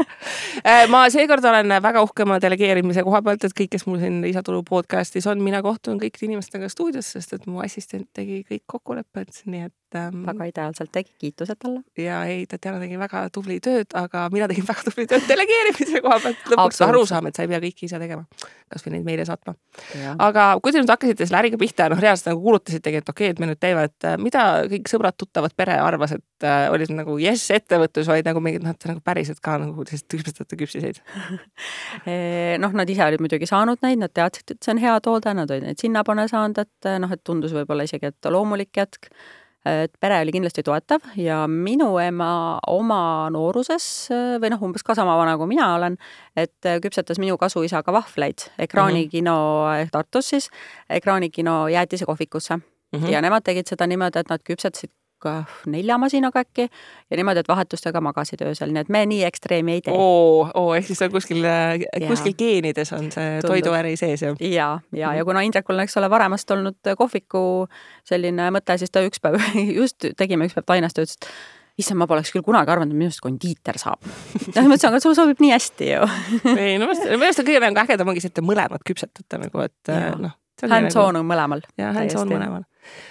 äh, 0.70 0.86
ma 0.92 1.02
seekord 1.12 1.44
olen 1.50 1.74
väga 1.82 2.02
uhke 2.06 2.24
oma 2.26 2.38
delegeerimise 2.42 3.04
koha 3.06 3.22
pealt, 3.26 3.48
et 3.48 3.56
kõik, 3.56 3.74
kes 3.74 3.86
mul 3.90 4.00
siin 4.02 4.20
lisatulu 4.24 4.62
podcast'is 4.68 5.26
on, 5.30 5.42
mina 5.44 5.62
kohtun 5.66 5.98
kõikide 6.00 6.30
inimestega 6.30 6.70
stuudios, 6.72 7.10
sest 7.16 7.39
et 7.40 7.50
mu 7.50 7.62
assistent 7.64 8.08
tegi 8.16 8.42
kõik 8.48 8.66
kokkulepped, 8.70 9.42
nii 9.50 9.66
et 9.68 9.76
ähm,. 9.98 10.24
väga 10.26 10.46
ideaalselt 10.50 10.92
tegi, 10.92 11.12
kiitused 11.18 11.58
talle. 11.58 11.82
ja 11.98 12.22
ei, 12.28 12.46
Tatjana 12.46 12.80
tegi 12.82 12.98
väga 12.98 13.22
tubli 13.34 13.58
tööd, 13.64 13.90
aga 13.98 14.26
mina 14.32 14.48
tegin 14.50 14.66
väga 14.70 14.84
tubli 14.86 15.06
tööd 15.10 15.26
delegeerimise 15.28 16.02
koha 16.04 16.18
pealt. 16.22 16.44
lõpuks 16.52 16.82
aru 16.86 17.04
saama, 17.08 17.30
et 17.30 17.38
sa 17.38 17.46
ei 17.46 17.50
pea 17.50 17.60
kõike 17.64 17.86
ise 17.88 18.00
tegema, 18.02 18.26
kasvõi 18.70 18.94
neid 18.96 19.06
meile 19.06 19.26
saatma. 19.28 19.54
aga 20.18 20.46
kui 20.62 20.74
te 20.74 20.82
nüüd 20.82 20.92
hakkasite 20.92 21.26
selle 21.26 21.40
äriga 21.42 21.60
pihta 21.60 21.88
noh, 21.92 22.00
reaalselt 22.02 22.30
nagu 22.32 22.42
kuulutasitegi, 22.44 23.02
et 23.02 23.12
okei 23.14 23.30
okay,, 23.30 23.36
et 23.36 23.42
me 23.42 23.50
nüüd 23.50 23.62
teeme, 23.62 23.86
et 23.90 24.08
äh, 24.08 24.18
mida 24.20 24.46
kõik 24.70 24.90
sõbrad-tuttavad, 24.92 25.56
pere 25.58 25.78
arvas, 25.82 26.14
et 26.18 26.46
äh, 26.46 26.68
olid 26.72 26.94
nagu 26.94 27.18
jess 27.22 27.50
ettevõtlus, 27.56 28.10
vaid 28.10 28.28
nagu 28.28 28.42
mingid 28.44 28.66
noh, 28.66 28.76
nagu 28.92 29.04
päriselt 29.04 29.42
ka 29.44 29.58
nagu 29.62 29.86
sellised 29.88 30.08
küpsetate 30.10 30.60
küpsiseid 30.60 31.02
noh, 32.62 32.78
nad 32.78 32.90
ise 32.90 33.06
olid 33.06 33.22
muidugi 33.22 33.48
saanud 33.50 33.82
neid, 33.84 34.00
nad 34.02 34.14
teadsid, 34.14 34.54
et 34.54 34.62
see 34.62 34.74
on 34.74 34.82
hea 34.82 34.96
toode, 35.04 35.34
nad 35.36 35.50
olid 35.50 35.66
neid 35.70 35.82
sinnapanna 35.82 36.26
saanud, 36.30 36.62
et 36.62 36.90
noh, 37.02 37.10
et 37.14 37.29
tundus 37.30 37.54
võib-olla 37.56 37.86
isegi, 37.86 38.10
et 38.10 38.30
loomulik 38.34 38.82
jätk 38.82 39.10
et 39.68 39.92
pere 40.00 40.16
oli 40.22 40.32
kindlasti 40.32 40.62
toetav 40.64 41.04
ja 41.20 41.42
minu 41.48 41.90
ema 42.00 42.30
oma 42.72 43.28
nooruses 43.32 43.84
või 44.40 44.52
noh, 44.54 44.62
umbes 44.64 44.84
ka 44.86 44.96
sama 44.96 45.18
vana 45.20 45.34
kui 45.36 45.50
mina 45.50 45.66
olen, 45.76 45.98
et 46.38 46.70
küpsetas 46.80 47.20
minu 47.20 47.36
kasuisaga 47.40 47.92
vahvleid 47.92 48.46
ekraanikino 48.58 49.36
mm 49.36 49.82
-hmm. 49.82 49.90
Tartus 49.92 50.28
siis, 50.28 50.48
ekraanikino 50.88 51.68
jäätisekohvikusse 51.68 52.56
mm. 52.56 52.62
-hmm. 52.98 53.10
ja 53.10 53.20
nemad 53.20 53.44
tegid 53.44 53.66
seda 53.66 53.86
niimoodi, 53.86 54.18
et 54.18 54.30
nad 54.30 54.40
küpsetasid 54.40 54.90
nelja 55.70 55.98
masinaga 56.00 56.42
äkki 56.44 56.66
ja 56.66 57.18
niimoodi, 57.18 57.44
et 57.44 57.48
vahetustega 57.50 58.00
magasid 58.04 58.42
öösel, 58.46 58.72
nii 58.74 58.84
et 58.86 58.92
me 58.92 59.04
nii 59.10 59.22
ekstreemi 59.28 59.78
ei 59.78 59.84
tee. 59.86 59.94
oo, 59.94 60.48
oo, 60.54 60.74
ehk 60.74 60.88
siis 60.88 61.02
on 61.06 61.12
kuskil, 61.12 61.46
kuskil 62.08 62.36
geenides 62.38 62.92
on 62.96 63.10
see 63.12 63.38
toiduäri 63.44 63.96
sees, 64.00 64.24
jah? 64.24 64.36
ja, 64.40 64.50
ja, 64.92 64.98
ja, 65.02 65.14
ja 65.20 65.28
kuna 65.28 65.44
Indrekul 65.46 65.76
on, 65.76 65.84
eks 65.84 65.96
ole, 66.00 66.10
varemast 66.10 66.50
olnud 66.56 66.92
kohviku 66.98 67.42
selline 68.08 68.50
mõte, 68.54 68.78
siis 68.80 68.92
ta 68.92 69.04
üks 69.06 69.22
päev 69.22 69.40
just 69.80 70.10
tegime 70.16 70.48
üks 70.48 70.56
päev 70.56 70.68
Tainas, 70.70 70.96
ta 70.96 71.04
ütles, 71.04 71.20
et 71.20 71.32
issand, 71.80 72.00
ma 72.00 72.08
poleks 72.10 72.32
küll 72.34 72.44
kunagi 72.46 72.72
arvanud, 72.72 72.92
et 72.94 73.00
minust 73.04 73.22
kondiiter 73.24 73.78
saab. 73.80 74.02
noh, 74.56 74.66
ma 74.66 74.76
ütlesin, 74.76 74.90
aga 74.90 75.00
sul 75.02 75.16
sobib 75.18 75.40
nii 75.42 75.54
hästi 75.54 75.92
ju 75.92 76.02
ei, 76.56 76.76
no 76.80 76.90
minu 76.90 77.22
arust 77.22 77.42
on 77.42 77.48
kõige 77.48 77.62
nagu 77.64 77.84
ägedam 77.84 78.12
ongi 78.12 78.24
see, 78.24 78.32
et 78.32 78.38
te 78.40 78.44
mõlemad 78.44 78.84
küpsetate 78.86 79.40
nagu, 79.44 79.64
et 79.66 79.94
noh. 80.20 80.36
hands-on 80.66 81.20
on 81.20 81.28
mõlemal. 81.28 81.64
jah, 81.80 81.94
hands-on 81.96 82.30
mõlemal 82.32 82.66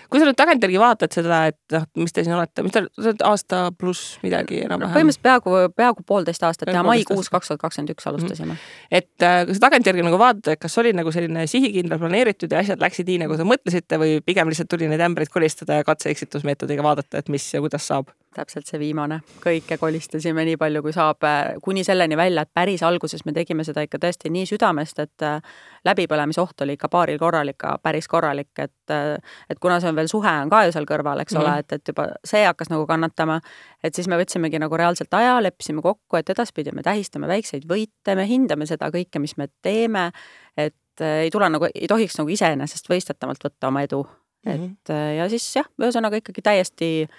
kui 0.10 0.22
sa 0.22 0.28
nüüd 0.28 0.38
tagantjärgi 0.40 0.80
vaatad 0.82 1.14
seda, 1.14 1.42
et 1.52 1.76
noh, 1.76 1.86
mis 2.02 2.16
te 2.16 2.24
siin 2.26 2.36
olete, 2.38 2.64
mis 2.66 2.76
te, 2.76 2.84
sa 2.98 3.10
oled 3.12 3.24
aasta 3.28 3.62
pluss 3.78 4.18
midagi 4.24 4.64
enam-vähem? 4.66 4.96
põhimõtteliselt 4.96 5.26
peaaegu, 5.26 5.56
peaaegu 5.78 6.06
poolteist 6.08 6.46
aastat 6.48 6.72
ja 6.74 6.84
maikuus 6.86 7.32
kaks 7.34 7.52
tuhat 7.52 7.64
kakskümmend 7.66 7.94
üks 7.96 8.10
alustasime 8.10 8.54
mm. 8.54 8.56
-hmm. 8.56 8.96
et 9.02 9.28
äh, 9.28 9.44
kui 9.46 9.58
sa 9.58 9.66
tagantjärgi 9.68 10.06
nagu 10.06 10.22
vaatad, 10.22 10.54
et 10.54 10.64
kas 10.64 10.78
oli 10.82 10.94
nagu 10.98 11.12
selline 11.16 11.48
sihikindel 11.48 12.02
planeeritud 12.02 12.52
ja 12.52 12.64
asjad 12.64 12.82
läksid 12.82 13.10
nii, 13.10 13.24
nagu 13.26 13.38
te 13.38 13.48
mõtlesite 13.48 14.02
või 14.02 14.18
pigem 14.26 14.50
lihtsalt 14.50 14.72
tuli 14.72 14.90
neid 14.90 15.04
ämbreid 15.06 15.34
kolistada 15.34 15.82
ja 15.82 15.88
katse-eksitusmeetodiga 15.88 16.84
vaadata, 16.84 17.22
et 17.22 17.30
mis 17.30 17.54
ja 17.54 17.62
kuidas 17.64 17.88
saab? 17.88 18.14
täpselt 18.36 18.70
see 18.70 18.80
viimane, 18.80 19.20
kõike 19.42 19.80
kolistasime 19.82 20.44
nii 20.46 20.58
palju, 20.62 20.84
kui 20.86 20.94
saab, 20.94 21.24
äh, 21.26 21.56
kuni 21.66 21.84
selleni 21.84 22.18
välja, 22.18 22.44
et 22.46 22.52
päris 22.54 22.84
alguses 22.86 23.26
me 23.26 23.34
tegime 23.34 23.66
seda 23.66 23.82
ikka 23.86 23.98
tõesti 24.02 24.30
nii 24.34 24.46
südamest, 24.50 25.02
et 25.02 25.26
äh, 25.26 25.40
läbipõlemisoht 25.88 26.62
oli 26.66 26.78
ikka 26.78 26.92
paaril 26.94 27.18
korral 27.22 27.50
ikka 27.50 27.78
päris 27.84 28.08
korralik, 28.08 28.52
et, 28.60 28.94
äh, 28.94 29.18
et 29.50 29.59
et 29.60 29.64
kuna 29.66 29.80
see 29.84 29.92
on 29.92 29.98
veel 30.00 30.08
suhe 30.08 30.32
on 30.44 30.52
ka 30.52 30.64
ju 30.66 30.74
seal 30.76 30.88
kõrval, 30.88 31.22
eks 31.24 31.36
mm 31.36 31.40
-hmm. 31.40 31.44
ole, 31.44 31.52
mhm. 31.52 31.60
et, 31.60 31.74
et 31.74 31.92
juba 31.92 32.08
see 32.24 32.46
hakkas 32.46 32.72
nagu 32.72 32.86
kannatama, 32.88 33.40
et 33.84 33.96
siis 33.96 34.08
me 34.08 34.18
võtsimegi 34.20 34.60
nagu 34.60 34.78
reaalselt 34.78 35.14
aja, 35.14 35.40
leppisime 35.44 35.82
kokku, 35.82 36.18
et 36.18 36.30
edaspidi 36.30 36.72
me 36.72 36.84
tähistame 36.84 37.28
väikseid 37.28 37.68
võite, 37.68 38.16
me 38.16 38.28
hindame 38.28 38.66
seda 38.66 38.90
kõike, 38.94 39.20
mis 39.20 39.36
me 39.38 39.50
teeme, 39.62 40.12
et 40.58 41.02
äh, 41.02 41.26
ei 41.28 41.32
tule 41.32 41.50
nagu, 41.50 41.68
ei 41.76 41.88
tohiks 41.88 42.18
nagu 42.18 42.30
iseenesestmõistetavalt 42.30 43.44
võtta 43.44 43.68
oma 43.68 43.84
edu 43.84 44.04
mm. 44.04 44.52
-hmm. 44.52 44.72
et 44.72 44.90
äh, 44.96 45.16
ja 45.18 45.30
siis 45.30 45.56
jah, 45.56 45.68
ühesõnaga 45.82 46.16
ikkagi 46.16 46.42
täiesti 46.42 47.10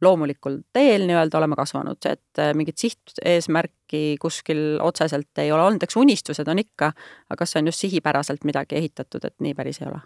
loomulikul 0.00 0.60
teel 0.72 1.08
nii-öelda 1.08 1.38
oleme 1.38 1.56
kasvanud, 1.58 1.98
et 2.06 2.38
äh, 2.38 2.54
mingit 2.54 2.78
sihteesmärki 2.78 4.16
kuskil 4.20 4.78
otseselt 4.80 5.38
ei 5.38 5.50
ole 5.52 5.62
olnud, 5.62 5.82
eks 5.82 5.96
unistused 5.96 6.48
on 6.48 6.58
ikka, 6.58 6.92
aga 7.30 7.38
kas 7.38 7.50
see 7.52 7.62
on 7.62 7.72
just 7.72 7.82
sihipäraselt 7.82 8.44
midagi 8.44 8.78
ehitatud, 8.78 9.24
et 9.24 9.34
nii 9.42 9.54
päris 9.58 9.82
ei 9.82 9.90
ole 9.90 10.00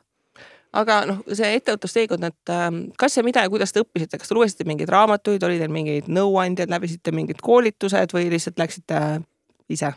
aga 0.72 0.98
noh, 1.08 1.20
see 1.36 1.50
ettevõtlusteekond, 1.58 2.24
et 2.28 2.52
ähm, 2.54 2.80
kas 2.98 3.16
ja 3.16 3.24
mida 3.26 3.44
ja 3.44 3.50
kuidas 3.52 3.74
te 3.74 3.82
õppisite, 3.84 4.20
kas 4.20 4.30
te 4.30 4.36
lugesite 4.36 4.66
mingeid 4.68 4.92
raamatuid, 4.92 5.42
oli 5.46 5.60
teil 5.60 5.72
mingeid 5.72 6.08
nõuandjaid, 6.12 6.72
läbisite 6.72 7.14
mingid 7.14 7.42
koolitused 7.44 8.16
või 8.16 8.30
lihtsalt 8.32 8.58
läksite 8.62 9.02
ise? 9.72 9.92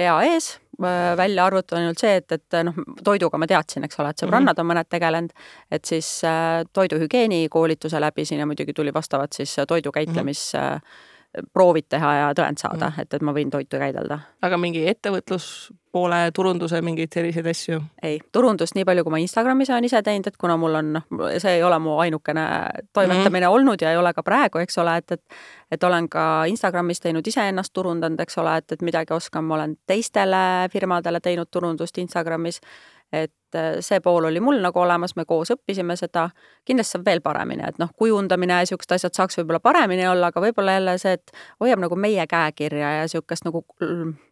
pea 0.00 0.14
ees, 0.24 0.54
äh, 0.80 1.10
välja 1.18 1.44
arvatud 1.44 1.76
ainult 1.76 2.00
see, 2.00 2.14
et, 2.22 2.32
et 2.32 2.56
noh, 2.64 2.76
toiduga 3.04 3.36
ma 3.36 3.48
teadsin, 3.50 3.84
eks 3.84 3.98
ole, 4.00 4.14
et 4.14 4.22
sõbrannad 4.22 4.54
mm 4.54 4.56
-hmm. 4.56 4.70
on 4.70 4.70
mõned 4.70 4.88
tegelenud, 4.88 5.32
et 5.70 5.84
siis 5.84 6.08
äh, 6.24 6.62
toiduhügieeni 6.72 7.48
koolituse 7.50 8.00
läbisin 8.00 8.38
ja 8.40 8.46
muidugi 8.46 8.72
tuli 8.72 8.94
vastavalt 8.94 9.36
siis 9.36 9.56
toidu 9.68 9.92
käitlemis 9.92 10.52
mm 10.54 10.60
-hmm 10.60 11.08
proovid 11.52 11.86
teha 11.88 12.14
ja 12.14 12.30
tõend 12.36 12.58
saada 12.58 12.90
mm., 12.90 13.04
et, 13.04 13.14
et 13.14 13.22
ma 13.22 13.34
võin 13.34 13.50
toitu 13.50 13.78
käidelda. 13.78 14.18
aga 14.42 14.58
mingi 14.58 14.82
ettevõtluspoole 14.90 16.18
turunduse 16.34 16.80
mingeid 16.82 17.12
selliseid 17.14 17.46
asju? 17.52 17.80
ei, 18.02 18.18
turundust 18.32 18.74
nii 18.74 18.84
palju, 18.88 19.04
kui 19.06 19.14
ma 19.14 19.22
Instagramis 19.22 19.70
olen 19.70 19.86
ise 19.86 20.02
teinud, 20.02 20.26
et 20.26 20.38
kuna 20.40 20.56
mul 20.60 20.80
on, 20.80 20.92
noh, 20.98 21.06
see 21.38 21.58
ei 21.58 21.62
ole 21.66 21.78
mu 21.78 21.98
ainukene 22.02 22.46
toimetamine 22.92 23.46
mm. 23.46 23.54
olnud 23.54 23.82
ja 23.82 23.94
ei 23.94 24.00
ole 24.00 24.12
ka 24.16 24.26
praegu, 24.26 24.62
eks 24.64 24.78
ole, 24.82 24.96
et, 25.02 25.18
et 25.18 25.40
et 25.70 25.84
olen 25.86 26.08
ka 26.10 26.44
Instagramis 26.50 26.98
teinud 27.00 27.26
iseennast 27.26 27.72
turundanud, 27.72 28.18
eks 28.20 28.38
ole, 28.42 28.56
et, 28.58 28.72
et 28.72 28.80
midagi 28.82 29.14
oskan, 29.14 29.44
ma 29.46 29.54
olen 29.60 29.76
teistele 29.86 30.66
firmadele 30.72 31.20
teinud 31.22 31.46
turundust 31.50 31.98
Instagramis 32.02 32.58
et 33.12 33.58
äh, 33.58 33.80
see 33.82 34.00
pool 34.00 34.24
oli 34.24 34.40
mul 34.40 34.60
nagu 34.62 34.78
olemas, 34.80 35.16
me 35.18 35.24
koos 35.26 35.50
õppisime 35.50 35.96
seda, 35.98 36.28
kindlasti 36.66 36.96
saab 36.96 37.06
veel 37.08 37.22
paremini, 37.24 37.64
et 37.66 37.78
noh, 37.82 37.90
kujundamine 37.98 38.54
ja 38.54 38.64
niisugused 38.64 38.94
asjad 38.94 39.16
saaks 39.16 39.40
võib-olla 39.40 39.60
paremini 39.64 40.06
olla, 40.08 40.30
aga 40.30 40.42
võib-olla 40.44 40.76
jälle 40.78 40.96
see, 41.02 41.16
et 41.18 41.34
hoiab 41.62 41.82
nagu 41.82 41.98
meie 41.98 42.26
käekirja 42.30 42.92
ja 42.98 43.06
niisugust 43.08 43.46
nagu 43.48 43.64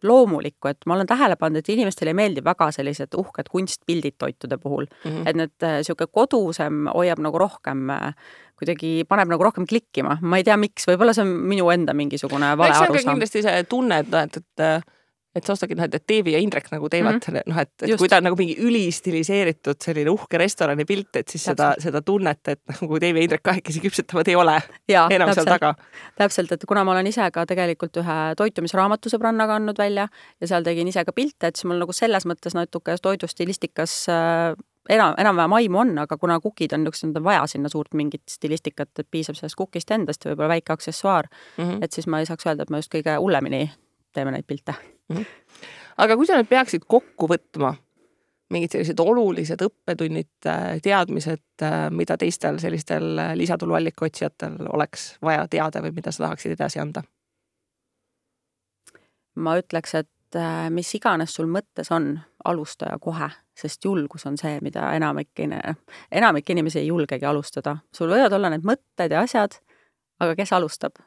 loomulikku, 0.03 0.71
et 0.71 0.87
ma 0.87 0.95
olen 0.95 1.09
tähele 1.09 1.35
pannud, 1.39 1.59
et 1.59 1.71
inimestele 1.75 2.13
ei 2.13 2.19
meeldi 2.21 2.43
väga 2.45 2.69
sellised 2.75 3.17
uhked 3.19 3.51
kunstpildid 3.51 4.15
toitude 4.17 4.57
puhul 4.57 4.87
mm. 4.87 5.09
-hmm. 5.09 5.27
et 5.27 5.41
need, 5.41 5.55
niisugune 5.65 6.07
äh, 6.07 6.13
kodusem 6.13 6.85
hoiab 6.93 7.19
nagu 7.19 7.37
rohkem 7.37 7.89
äh, 7.89 8.13
kuidagi 8.59 9.03
paneb 9.07 9.31
nagu 9.31 9.43
rohkem 9.43 9.67
klikkima, 9.67 10.17
ma 10.21 10.39
ei 10.39 10.43
tea, 10.43 10.57
miks, 10.59 10.87
võib-olla 10.87 11.13
see 11.15 11.23
on 11.23 11.35
minu 11.51 11.69
enda 11.71 11.93
mingisugune 11.95 12.55
vale 12.59 12.75
arusaam. 12.75 13.15
kindlasti 13.15 13.43
see 13.43 13.63
tunne, 13.71 13.99
et, 14.03 14.13
et, 14.23 14.41
et 14.43 14.87
et 15.35 15.45
sa 15.45 15.53
ostadki 15.53 15.77
noh, 15.77 15.85
et 15.85 16.05
Deevi 16.09 16.33
ja 16.33 16.39
Indrek 16.41 16.71
nagu 16.73 16.89
teevad 16.89 17.19
mm 17.19 17.35
-hmm. 17.35 17.49
noh, 17.51 17.59
et, 17.61 17.71
et 17.81 17.89
Just. 17.89 17.99
kui 18.01 18.09
ta 18.09 18.17
on 18.17 18.23
nagu 18.23 18.35
mingi 18.35 18.55
ülistiliseeritud 18.59 19.81
selline 19.83 20.09
uhke 20.09 20.37
restorani 20.37 20.85
pilt, 20.85 21.15
et 21.15 21.27
siis 21.27 21.43
täpselt. 21.43 21.57
seda, 21.57 21.73
seda 21.79 22.01
tunnet, 22.01 22.47
et 22.47 22.61
nagu 22.69 23.01
Deevi 23.01 23.19
ja 23.19 23.23
Indrek 23.23 23.43
kahekesi 23.43 23.79
küpsetavad, 23.79 24.27
ei 24.27 24.35
ole 24.35 24.61
ja, 24.87 25.07
enam 25.11 25.29
täpselt. 25.29 25.45
seal 25.45 25.59
taga. 25.59 25.75
täpselt, 26.15 26.51
et 26.51 26.65
kuna 26.67 26.83
ma 26.83 26.91
olen 26.91 27.07
ise 27.07 27.31
ka 27.31 27.45
tegelikult 27.45 27.97
ühe 27.97 28.17
toitumisraamatu 28.37 29.09
sõbrannaga 29.09 29.55
andnud 29.55 29.77
välja 29.77 30.07
ja 30.41 30.47
seal 30.47 30.63
tegin 30.63 30.87
ise 30.87 31.05
ka 31.05 31.11
pilte, 31.11 31.47
et 31.47 31.55
siis 31.55 31.65
mul 31.65 31.79
nagu 31.79 31.93
selles 31.93 32.25
mõttes 32.25 32.57
natuke 32.57 32.95
toidustilistikas 33.01 34.05
äh, 34.09 34.55
enam, 34.89 35.13
enam-vähem 35.17 35.53
aimu 35.53 35.77
on, 35.77 35.97
aga 35.97 36.17
kuna 36.17 36.39
kukid 36.39 36.73
on 36.73 36.83
niisugused, 36.83 37.17
on 37.17 37.23
vaja 37.23 37.45
sinna 37.47 37.69
suurt 37.69 37.93
mingit 37.93 38.23
stilistikat, 38.29 38.89
et 38.99 39.07
piisab 39.11 39.37
sellest 39.37 39.55
kukist 39.59 39.91
endast 39.91 40.25
ja 40.25 40.31
võib-olla 40.31 40.55
väike 40.55 40.73
aksessuaar 40.73 41.29
mm, 41.29 41.63
-hmm. 41.63 41.83
et 41.83 41.91
siis 41.91 42.07
ma 42.07 42.19
ei 42.19 42.25
saaks 42.25 42.47
öelda, 42.47 42.63
et 42.63 42.69
ma 42.69 42.81
just 42.81 42.93
kõige 42.95 43.17
hullemini 43.19 43.69
teeme 44.13 44.31
neid 44.31 44.47
pilte 44.47 44.73
mm. 44.73 45.15
-hmm. 45.15 45.25
aga 45.97 46.17
kui 46.17 46.25
sa 46.25 46.39
nüüd 46.39 46.49
peaksid 46.49 46.87
kokku 46.87 47.27
võtma 47.27 47.75
mingid 48.53 48.73
sellised 48.73 48.99
olulised 48.99 49.61
õppetunnid, 49.61 50.31
äh, 50.49 50.79
teadmised, 50.83 51.43
äh, 51.65 51.87
mida 51.93 52.17
teistel 52.17 52.59
sellistel 52.61 53.17
äh, 53.17 53.33
lisatuluallika 53.37 54.05
otsijatel 54.05 54.57
oleks 54.73 55.11
vaja 55.21 55.47
teada 55.47 55.83
või 55.85 55.93
mida 55.99 56.11
sa 56.11 56.25
tahaksid 56.25 56.57
edasi 56.57 56.81
anda? 56.81 57.03
ma 59.39 59.53
ütleks, 59.55 59.93
et 59.95 60.35
mis 60.75 60.89
iganes 60.97 61.31
sul 61.31 61.47
mõttes 61.47 61.87
on, 61.95 62.09
alusta 62.43 62.89
ja 62.91 62.97
kohe, 62.99 63.29
sest 63.55 63.85
julgus 63.85 64.25
on 64.27 64.35
see, 64.37 64.57
mida 64.61 64.89
enamik, 64.97 65.31
enamik 66.11 66.49
inimesi 66.51 66.81
ei 66.81 66.89
julgegi 66.89 67.25
alustada. 67.25 67.77
sul 67.95 68.11
võivad 68.11 68.35
olla 68.35 68.49
need 68.51 68.67
mõtted 68.67 69.15
ja 69.15 69.21
asjad, 69.23 69.55
aga 70.19 70.35
kes 70.35 70.51
alustab? 70.57 70.99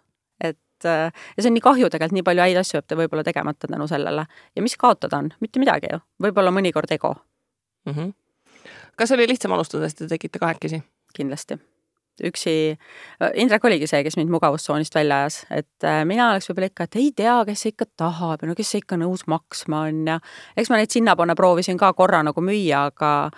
Et 0.82 0.90
äh, 0.90 1.26
ja 1.36 1.42
see 1.42 1.50
on 1.50 1.58
nii 1.58 1.64
kahju 1.64 1.90
tegelikult, 1.90 2.18
nii 2.18 2.26
palju 2.26 2.46
häid 2.46 2.62
asju 2.62 2.80
jääb 2.80 2.96
võib-olla 3.02 3.26
tegemata 3.26 3.70
tänu 3.70 3.88
sellele. 3.90 4.26
ja 4.56 4.62
mis 4.62 4.76
kaotada 4.76 5.22
on, 5.22 5.32
mitte 5.40 5.62
midagi 5.62 5.92
ju, 5.92 6.00
võib-olla 6.22 6.54
mõnikord 6.54 6.90
ego 6.92 7.14
mm. 7.86 7.92
-hmm. 7.92 8.14
kas 8.96 9.12
oli 9.12 9.28
lihtsam 9.28 9.52
alustada, 9.52 9.88
sest 9.88 10.04
te 10.04 10.10
tegite 10.16 10.38
kahekesi? 10.38 10.82
kindlasti 11.16 11.58
üksi, 12.22 12.76
äh, 13.22 13.30
Indrek 13.40 13.64
oligi 13.64 13.86
see, 13.86 14.02
kes 14.04 14.16
mind 14.16 14.30
mugavustsoonist 14.30 14.94
välja 14.94 15.22
ajas, 15.22 15.46
et 15.50 15.84
äh, 15.84 16.02
mina 16.04 16.30
oleks 16.30 16.50
võib-olla 16.50 16.68
ikka, 16.68 16.84
et 16.84 16.96
ei 17.00 17.12
tea, 17.16 17.38
kes 17.48 17.66
ikka 17.72 17.88
tahab 17.96 18.42
ja 18.42 18.50
no 18.50 18.54
kes 18.58 18.74
ikka 18.82 18.98
nõus 19.00 19.24
maksma 19.26 19.86
on 19.88 20.06
ja 20.06 20.18
eks 20.56 20.70
ma 20.70 20.80
neid 20.80 20.92
sinnapoole 20.92 21.34
proovisin 21.38 21.80
ka 21.80 21.92
korra 21.96 22.22
nagu 22.22 22.44
müüa, 22.44 22.86
aga 22.92 23.30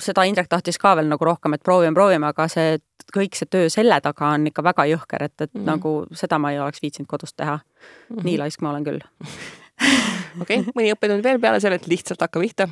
seda 0.00 0.24
Indrek 0.28 0.48
tahtis 0.48 0.78
ka 0.80 0.94
veel 0.96 1.08
nagu 1.10 1.24
rohkem, 1.24 1.54
et 1.56 1.64
proovime, 1.64 1.94
proovime, 1.96 2.30
aga 2.32 2.46
see, 2.52 2.78
kõik 3.14 3.36
see 3.38 3.48
töö 3.50 3.70
selle 3.72 3.98
taga 4.04 4.32
on 4.36 4.48
ikka 4.50 4.64
väga 4.64 4.86
jõhker, 4.92 5.26
et, 5.28 5.34
et 5.40 5.52
mm 5.52 5.60
-hmm. 5.60 5.66
nagu 5.66 6.16
seda 6.16 6.38
ma 6.38 6.52
ei 6.52 6.60
oleks 6.60 6.82
viitsinud 6.82 7.08
kodus 7.08 7.34
teha 7.34 7.56
mm. 7.56 8.16
-hmm. 8.16 8.24
nii 8.24 8.38
laisk 8.38 8.62
ma 8.62 8.70
olen 8.70 8.84
küll 8.84 9.00
okei 10.42 10.60
okay,, 10.60 10.72
mõni 10.74 10.92
õppetund 10.94 11.22
veel 11.22 11.40
peale 11.40 11.60
selle, 11.60 11.76
et 11.76 11.86
lihtsalt 11.86 12.20
hakka 12.20 12.40
pihta 12.40 12.68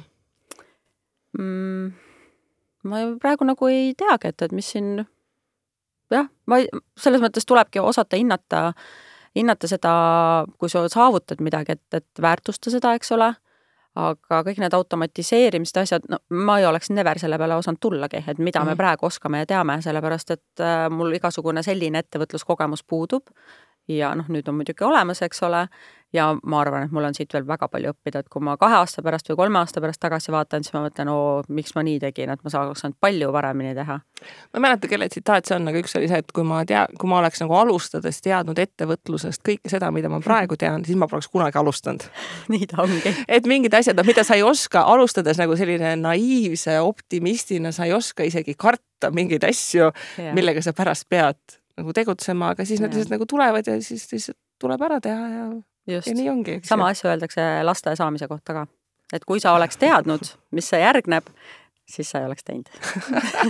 mm,? 1.39 1.93
ma 2.85 2.97
praegu 3.21 3.45
nagu 3.45 3.67
ei 3.67 3.95
teagi, 3.95 4.29
et, 4.29 4.43
et 4.43 4.53
mis 4.53 4.71
siin 4.71 5.07
jah, 6.11 6.29
ma 6.47 6.59
ei, 6.59 6.69
selles 7.01 7.21
mõttes 7.21 7.47
tulebki 7.47 7.81
osata 7.81 8.17
hinnata, 8.17 8.73
hinnata 9.37 9.69
seda, 9.69 9.95
kui 10.59 10.69
sa 10.69 10.89
saavutad 10.89 11.41
midagi, 11.41 11.73
et, 11.73 11.95
et 11.95 12.23
väärtusta 12.23 12.71
seda, 12.71 12.95
eks 12.95 13.13
ole 13.13 13.35
aga 13.95 14.41
kõik 14.49 14.59
need 14.63 14.75
automatiseerimised, 14.75 15.77
asjad, 15.79 16.07
no 16.11 16.19
ma 16.45 16.59
ei 16.59 16.67
oleks 16.67 16.91
never 16.91 17.19
selle 17.23 17.39
peale 17.39 17.59
osanud 17.61 17.81
tullagi, 17.83 18.25
et 18.27 18.41
mida 18.43 18.63
mm. 18.63 18.73
me 18.73 18.79
praegu 18.79 19.07
oskame 19.07 19.45
ja 19.45 19.51
teame, 19.55 19.79
sellepärast 19.85 20.35
et 20.35 20.63
äh, 20.65 20.87
mul 20.91 21.15
igasugune 21.15 21.63
selline 21.63 22.03
ettevõtluskogemus 22.03 22.83
puudub 22.89 23.31
ja 23.89 24.15
noh, 24.17 24.29
nüüd 24.33 24.49
on 24.49 24.59
muidugi 24.59 24.85
olemas, 24.85 25.23
eks 25.23 25.43
ole, 25.45 25.67
ja 26.15 26.29
ma 26.47 26.61
arvan, 26.61 26.87
et 26.87 26.93
mul 26.95 27.05
on 27.05 27.15
siit 27.17 27.33
veel 27.35 27.47
väga 27.47 27.67
palju 27.71 27.91
õppida, 27.93 28.23
et 28.23 28.29
kui 28.31 28.43
ma 28.45 28.55
kahe 28.61 28.77
aasta 28.79 29.03
pärast 29.03 29.29
või 29.31 29.39
kolme 29.43 29.59
aasta 29.61 29.83
pärast 29.83 30.01
tagasi 30.03 30.33
vaatan, 30.33 30.65
siis 30.65 30.75
ma 30.77 30.85
mõtlen, 30.85 31.11
oo, 31.11 31.41
miks 31.55 31.75
ma 31.75 31.83
nii 31.87 31.99
tegin, 32.03 32.31
et 32.31 32.45
ma 32.45 32.53
saaks 32.53 32.85
saanud 32.85 32.99
palju 33.03 33.33
paremini 33.35 33.75
teha. 33.75 33.99
ma 33.99 34.61
ei 34.61 34.65
mäleta, 34.67 34.91
kelle 34.91 35.09
tsitaat 35.11 35.51
see 35.51 35.57
on, 35.59 35.67
aga 35.71 35.83
üks 35.83 35.97
oli 35.99 36.09
see, 36.11 36.21
et 36.23 36.31
kui 36.37 36.47
ma 36.47 36.63
tea, 36.69 36.85
kui 37.01 37.11
ma 37.11 37.19
oleks 37.19 37.43
nagu 37.43 37.57
alustades 37.59 38.23
teadnud 38.25 38.63
ettevõtlusest 38.63 39.43
kõike 39.49 39.73
seda, 39.73 39.91
mida 39.95 40.13
ma 40.13 40.23
praegu 40.25 40.59
tean, 40.61 40.87
siis 40.87 40.99
ma 41.01 41.11
poleks 41.11 41.29
kunagi 41.33 41.59
alustanud 41.59 42.07
nii 42.55 42.71
ta 42.71 42.85
ongi. 42.87 43.17
et 43.27 43.51
mingid 43.51 43.75
asjad, 43.75 43.99
noh, 43.99 44.07
mida 44.07 44.25
sa 44.27 44.39
ei 44.39 44.47
oska 44.47 44.87
alustades 44.95 45.41
nagu 45.43 45.59
selline 45.59 45.97
naiivse 45.99 46.79
optimistina, 46.81 47.75
sa 47.75 47.91
ei 47.91 47.97
oska 47.97 48.27
isegi 48.31 48.55
karta 48.55 49.11
mingeid 49.11 49.45
asju, 49.51 49.91
millega 50.37 50.63
sa 50.63 50.73
pärast 50.77 51.11
pead 51.11 51.59
nagu 51.81 51.95
tegutsema, 51.97 52.53
aga 52.55 52.67
siis 52.67 52.81
ja. 52.81 52.87
nad 52.87 52.95
lihtsalt 52.95 53.15
nagu 53.17 53.27
tulevad 53.31 53.67
ja 53.67 53.77
siis 53.83 54.07
lihtsalt 54.13 54.39
tuleb 54.63 54.83
ära 54.87 55.01
teha 55.03 55.29
ja, 55.33 55.45
ja 55.97 56.01
nii 56.07 56.31
ongi. 56.31 56.61
sama 56.65 56.89
asja 56.93 57.11
öeldakse 57.13 57.45
laste 57.67 57.97
saamise 57.99 58.29
kohta 58.31 58.57
ka. 58.61 58.67
et 59.13 59.25
kui 59.25 59.43
sa 59.43 59.55
oleks 59.59 59.79
teadnud, 59.81 60.31
mis 60.55 60.71
see 60.71 60.81
järgneb, 60.81 61.29
siis 61.89 62.09
sa 62.11 62.21
ei 62.21 62.27
oleks 62.27 62.45
teinud 62.45 62.69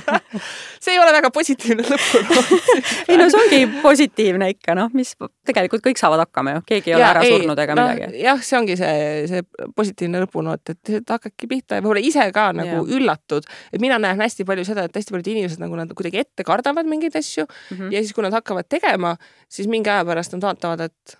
see 0.82 0.94
ei 0.94 0.98
ole 0.98 1.12
väga 1.14 1.30
positiivne 1.34 1.84
lõpp 1.86 2.40
ei 3.08 3.18
no 3.18 3.28
see 3.30 3.40
ongi 3.40 3.60
positiivne 3.82 4.48
ikka 4.56 4.74
noh, 4.78 4.90
mis 4.96 5.12
tegelikult 5.46 5.84
kõik 5.84 6.00
saavad 6.00 6.24
hakkama 6.24 6.56
ju, 6.56 6.64
keegi 6.72 6.90
ei 6.90 6.96
ja, 6.96 6.98
ole 6.98 7.08
ära 7.12 7.22
ei, 7.22 7.34
surnud 7.36 7.62
ega 7.64 7.76
no, 7.78 7.86
midagi. 7.92 8.22
jah, 8.24 8.42
see 8.42 8.58
ongi 8.58 8.76
see, 8.80 8.96
see 9.30 9.68
positiivne 9.78 10.24
lõpunoot, 10.24 10.74
et 10.74 11.14
hakkadki 11.14 11.50
pihta 11.50 11.78
ja 11.78 11.84
võib-olla 11.84 12.02
ise 12.10 12.26
ka 12.34 12.48
nagu 12.58 12.80
ja. 12.82 12.84
üllatud, 12.98 13.46
et 13.70 13.84
mina 13.84 14.00
näen 14.02 14.22
hästi 14.24 14.46
palju 14.48 14.66
seda, 14.66 14.88
et 14.88 14.98
hästi 14.98 15.14
paljud 15.14 15.30
inimesed 15.34 15.62
nagu 15.62 15.78
nad 15.78 15.94
kuidagi 15.94 16.24
ette 16.24 16.46
kardavad 16.46 16.90
mingeid 16.90 17.14
asju 17.20 17.46
mm 17.46 17.76
-hmm. 17.76 17.94
ja 17.94 18.02
siis, 18.02 18.14
kui 18.16 18.26
nad 18.26 18.34
hakkavad 18.34 18.66
tegema, 18.68 19.14
siis 19.48 19.70
mingi 19.70 19.90
aja 19.90 20.04
pärast 20.04 20.34
nad 20.34 20.42
vaatavad, 20.50 20.90
et 20.90 21.18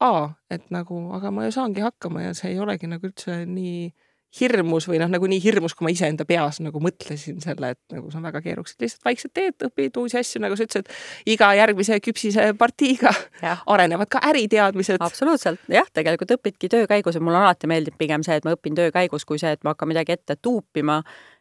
aa, 0.00 0.34
et 0.50 0.70
nagu, 0.74 1.00
aga 1.14 1.30
ma 1.30 1.46
ju 1.46 1.54
saangi 1.54 1.86
hakkama 1.86 2.22
ja 2.28 2.34
see 2.34 2.52
ei 2.52 2.60
olegi 2.62 2.90
nagu 2.90 3.06
üldse 3.06 3.44
nii 3.46 3.90
hirmus 4.40 4.88
või 4.88 4.98
noh, 5.00 5.08
nagu 5.08 5.28
nii 5.30 5.40
hirmus, 5.40 5.74
kui 5.76 5.86
ma 5.86 5.92
iseenda 5.92 6.26
peas 6.28 6.60
nagu 6.60 6.80
mõtlesin 6.82 7.38
selle, 7.40 7.72
et 7.72 7.94
nagu 7.94 8.10
see 8.12 8.20
on 8.20 8.26
väga 8.28 8.42
keerukas, 8.44 8.74
et 8.76 8.84
lihtsalt 8.84 9.08
vaikselt 9.08 9.34
teed, 9.36 9.56
õpid 9.70 9.96
uusi 10.02 10.18
asju, 10.20 10.42
nagu 10.44 10.58
sa 10.58 10.66
ütlesid, 10.68 10.90
iga 11.32 11.48
järgmise 11.56 11.96
küpsise 12.04 12.50
partiiga 12.58 13.12
ja. 13.42 13.56
arenevad 13.74 14.10
ka 14.12 14.20
äriteadmised. 14.28 15.00
absoluutselt, 15.00 15.64
jah, 15.72 15.88
tegelikult 15.96 16.36
õpidki 16.36 16.68
töö 16.72 16.90
käigus 16.90 17.16
ja 17.16 17.24
mulle 17.24 17.40
alati 17.40 17.70
meeldib 17.70 17.96
pigem 17.98 18.26
see, 18.26 18.36
et 18.36 18.44
ma 18.48 18.52
õpin 18.56 18.76
töö 18.76 18.92
käigus, 18.94 19.24
kui 19.28 19.40
see, 19.40 19.54
et 19.56 19.64
ma 19.64 19.72
hakkan 19.72 19.92
midagi 19.94 20.18
ette 20.18 20.36
tuupima 20.36 21.00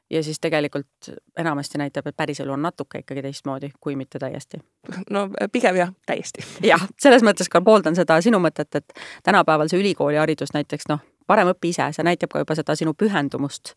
ja 0.10 0.24
siis 0.24 0.40
tegelikult 0.40 1.12
enamasti 1.38 1.78
näitab, 1.78 2.08
et 2.08 2.18
päriselu 2.18 2.54
on 2.56 2.62
natuke 2.64 3.04
ikkagi 3.04 3.22
teistmoodi, 3.22 3.74
kui 3.80 3.96
mitte 4.00 4.20
täiesti. 4.20 4.64
no 5.10 5.28
pigem 5.52 5.76
jah, 5.76 5.92
täiesti. 6.08 6.46
jah, 6.64 6.88
selles 7.02 7.26
mõttes 7.28 7.52
ka 7.52 7.62
pooldan 7.62 8.00
seda 8.00 8.22
sinu 8.24 8.40
mõtet, 8.40 8.72
et 8.80 9.00
tänapäeval 9.28 9.68
see 9.68 9.84
ülikooliharidus 9.84 10.56
näiteks 10.56 10.88
noh, 10.88 11.04
parem 11.28 11.52
õpi 11.54 11.74
ise, 11.74 11.92
see 11.96 12.06
näitab 12.08 12.32
ka 12.34 12.44
juba 12.44 12.56
seda 12.58 12.76
sinu 12.80 12.96
pühendumust. 12.98 13.76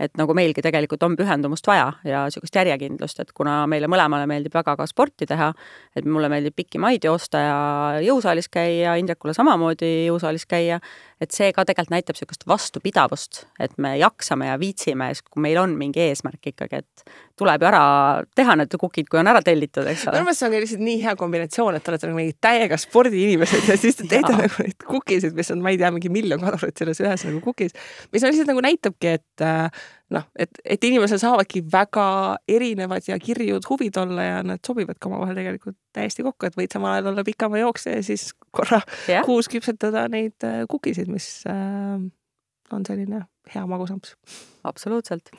et 0.00 0.14
nagu 0.16 0.32
meilgi 0.32 0.62
tegelikult 0.64 1.02
on 1.04 1.12
pühendumust 1.12 1.66
vaja 1.68 1.90
ja 2.08 2.22
niisugust 2.24 2.54
järjekindlust, 2.56 3.18
et 3.20 3.34
kuna 3.36 3.66
meile 3.68 3.84
mõlemale 3.84 4.24
meeldib 4.30 4.54
väga 4.56 4.72
ka 4.78 4.86
sporti 4.88 5.26
teha, 5.28 5.50
et 5.92 6.08
mulle 6.08 6.30
meeldib 6.32 6.56
pikki 6.56 6.80
maid 6.80 7.04
joosta 7.04 7.42
ja 7.44 7.58
jõusaalis 8.06 8.48
käia, 8.48 8.94
Indrekule 8.96 9.34
samamoodi 9.36 10.06
jõusaalis 10.06 10.48
käia, 10.48 10.80
et 11.20 11.34
see 11.34 11.50
ka 11.52 11.66
tegelikult 11.68 11.92
näitab 11.92 12.16
niisugust 12.16 12.46
vastupidavust, 12.48 13.42
et 13.60 13.74
me 13.82 13.92
jaksame 14.00 14.48
ja 14.48 14.56
viitsime, 14.60 15.10
kui 15.28 15.42
meil 15.44 15.58
on 15.60 15.74
mingi 15.78 16.00
eesmärk 16.06 16.50
ikkagi, 16.52 16.80
et 16.80 17.12
tuleb 17.40 17.60
ju 17.60 17.68
ära 17.68 17.82
teha 18.36 18.56
need 18.60 18.76
kukid, 18.80 19.08
kui 19.10 19.20
on 19.20 19.28
ära 19.28 19.42
tellitud, 19.44 19.84
eks 19.90 20.06
ole. 20.08 20.20
minu 20.20 20.30
meelest 20.30 20.42
see 20.42 20.48
on 20.48 20.56
lihtsalt 20.56 20.84
nii 20.86 20.98
hea 21.04 21.14
kombinatsioon, 21.20 21.76
et 21.76 21.84
te 21.84 21.92
olete 21.92 22.10
nagu 22.10 22.20
mingid 22.20 22.40
täiega 22.40 22.80
spordiinimesed 22.80 23.68
ja 23.68 23.76
siis 23.80 24.00
te 24.00 24.08
teete 24.08 24.32
nagu 24.32 24.64
neid 24.64 24.88
kukisid, 24.88 25.36
mis 25.36 25.52
on, 25.52 25.62
ma 25.64 25.74
ei 25.74 25.80
tea, 25.80 25.92
mingi 25.94 26.12
miljon 26.12 26.42
kadurit 26.42 26.80
selles 26.80 27.00
ühes 27.04 27.26
nagu 27.28 27.44
kukis, 27.44 27.76
mis 28.14 28.24
on 28.24 28.32
lihtsalt 28.32 28.52
nagu 28.52 28.64
näitabki, 28.64 29.16
et 29.20 29.44
äh, 29.44 29.68
noh, 30.14 30.26
et, 30.38 30.60
et 30.64 30.84
inimesel 30.84 31.20
saavadki 31.22 31.62
väga 31.72 32.06
erinevad 32.48 33.06
ja 33.08 33.18
kirjud 33.22 33.66
huvid 33.70 33.96
olla 34.00 34.26
ja 34.26 34.38
nad 34.46 34.62
sobivad 34.66 34.98
ka 35.00 35.10
omavahel 35.10 35.38
tegelikult 35.38 35.78
täiesti 35.94 36.24
kokku, 36.26 36.48
et 36.48 36.56
võid 36.58 36.72
samal 36.74 36.96
ajal 36.96 37.12
olla 37.12 37.24
pikama 37.26 37.60
jooksja 37.62 37.98
ja 37.98 38.06
siis 38.06 38.30
korra 38.54 38.80
yeah. 39.08 39.24
kuus 39.26 39.50
küpsetada 39.50 40.06
neid 40.12 40.46
äh, 40.46 40.62
kukisid, 40.70 41.10
mis 41.12 41.28
äh, 41.50 42.00
on 42.74 42.86
selline 42.86 43.24
hea 43.54 43.66
magusamps. 43.66 44.16
absoluutselt. 44.64 45.30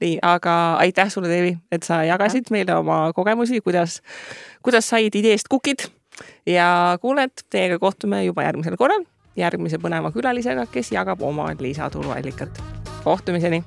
nii, 0.00 0.18
aga 0.22 0.54
aitäh 0.82 1.10
sulle, 1.12 1.30
Deevi, 1.30 1.56
et 1.72 1.86
sa 1.86 2.02
jagasid 2.06 2.50
ja. 2.50 2.56
meile 2.58 2.78
oma 2.78 3.00
kogemusi, 3.16 3.60
kuidas, 3.60 4.00
kuidas 4.62 4.90
said 4.90 5.14
ideest 5.14 5.50
kukid 5.50 5.88
ja 6.46 6.98
kuuled, 7.00 7.46
teiega 7.50 7.78
kohtume 7.78 8.24
juba 8.24 8.46
järgmisel 8.46 8.76
korral 8.78 9.06
järgmise 9.38 9.78
põneva 9.78 10.10
külalisega, 10.10 10.66
kes 10.72 10.92
jagab 10.92 11.22
oma 11.22 11.52
lisatuluallikat. 11.60 12.62
kohtumiseni 13.04 13.62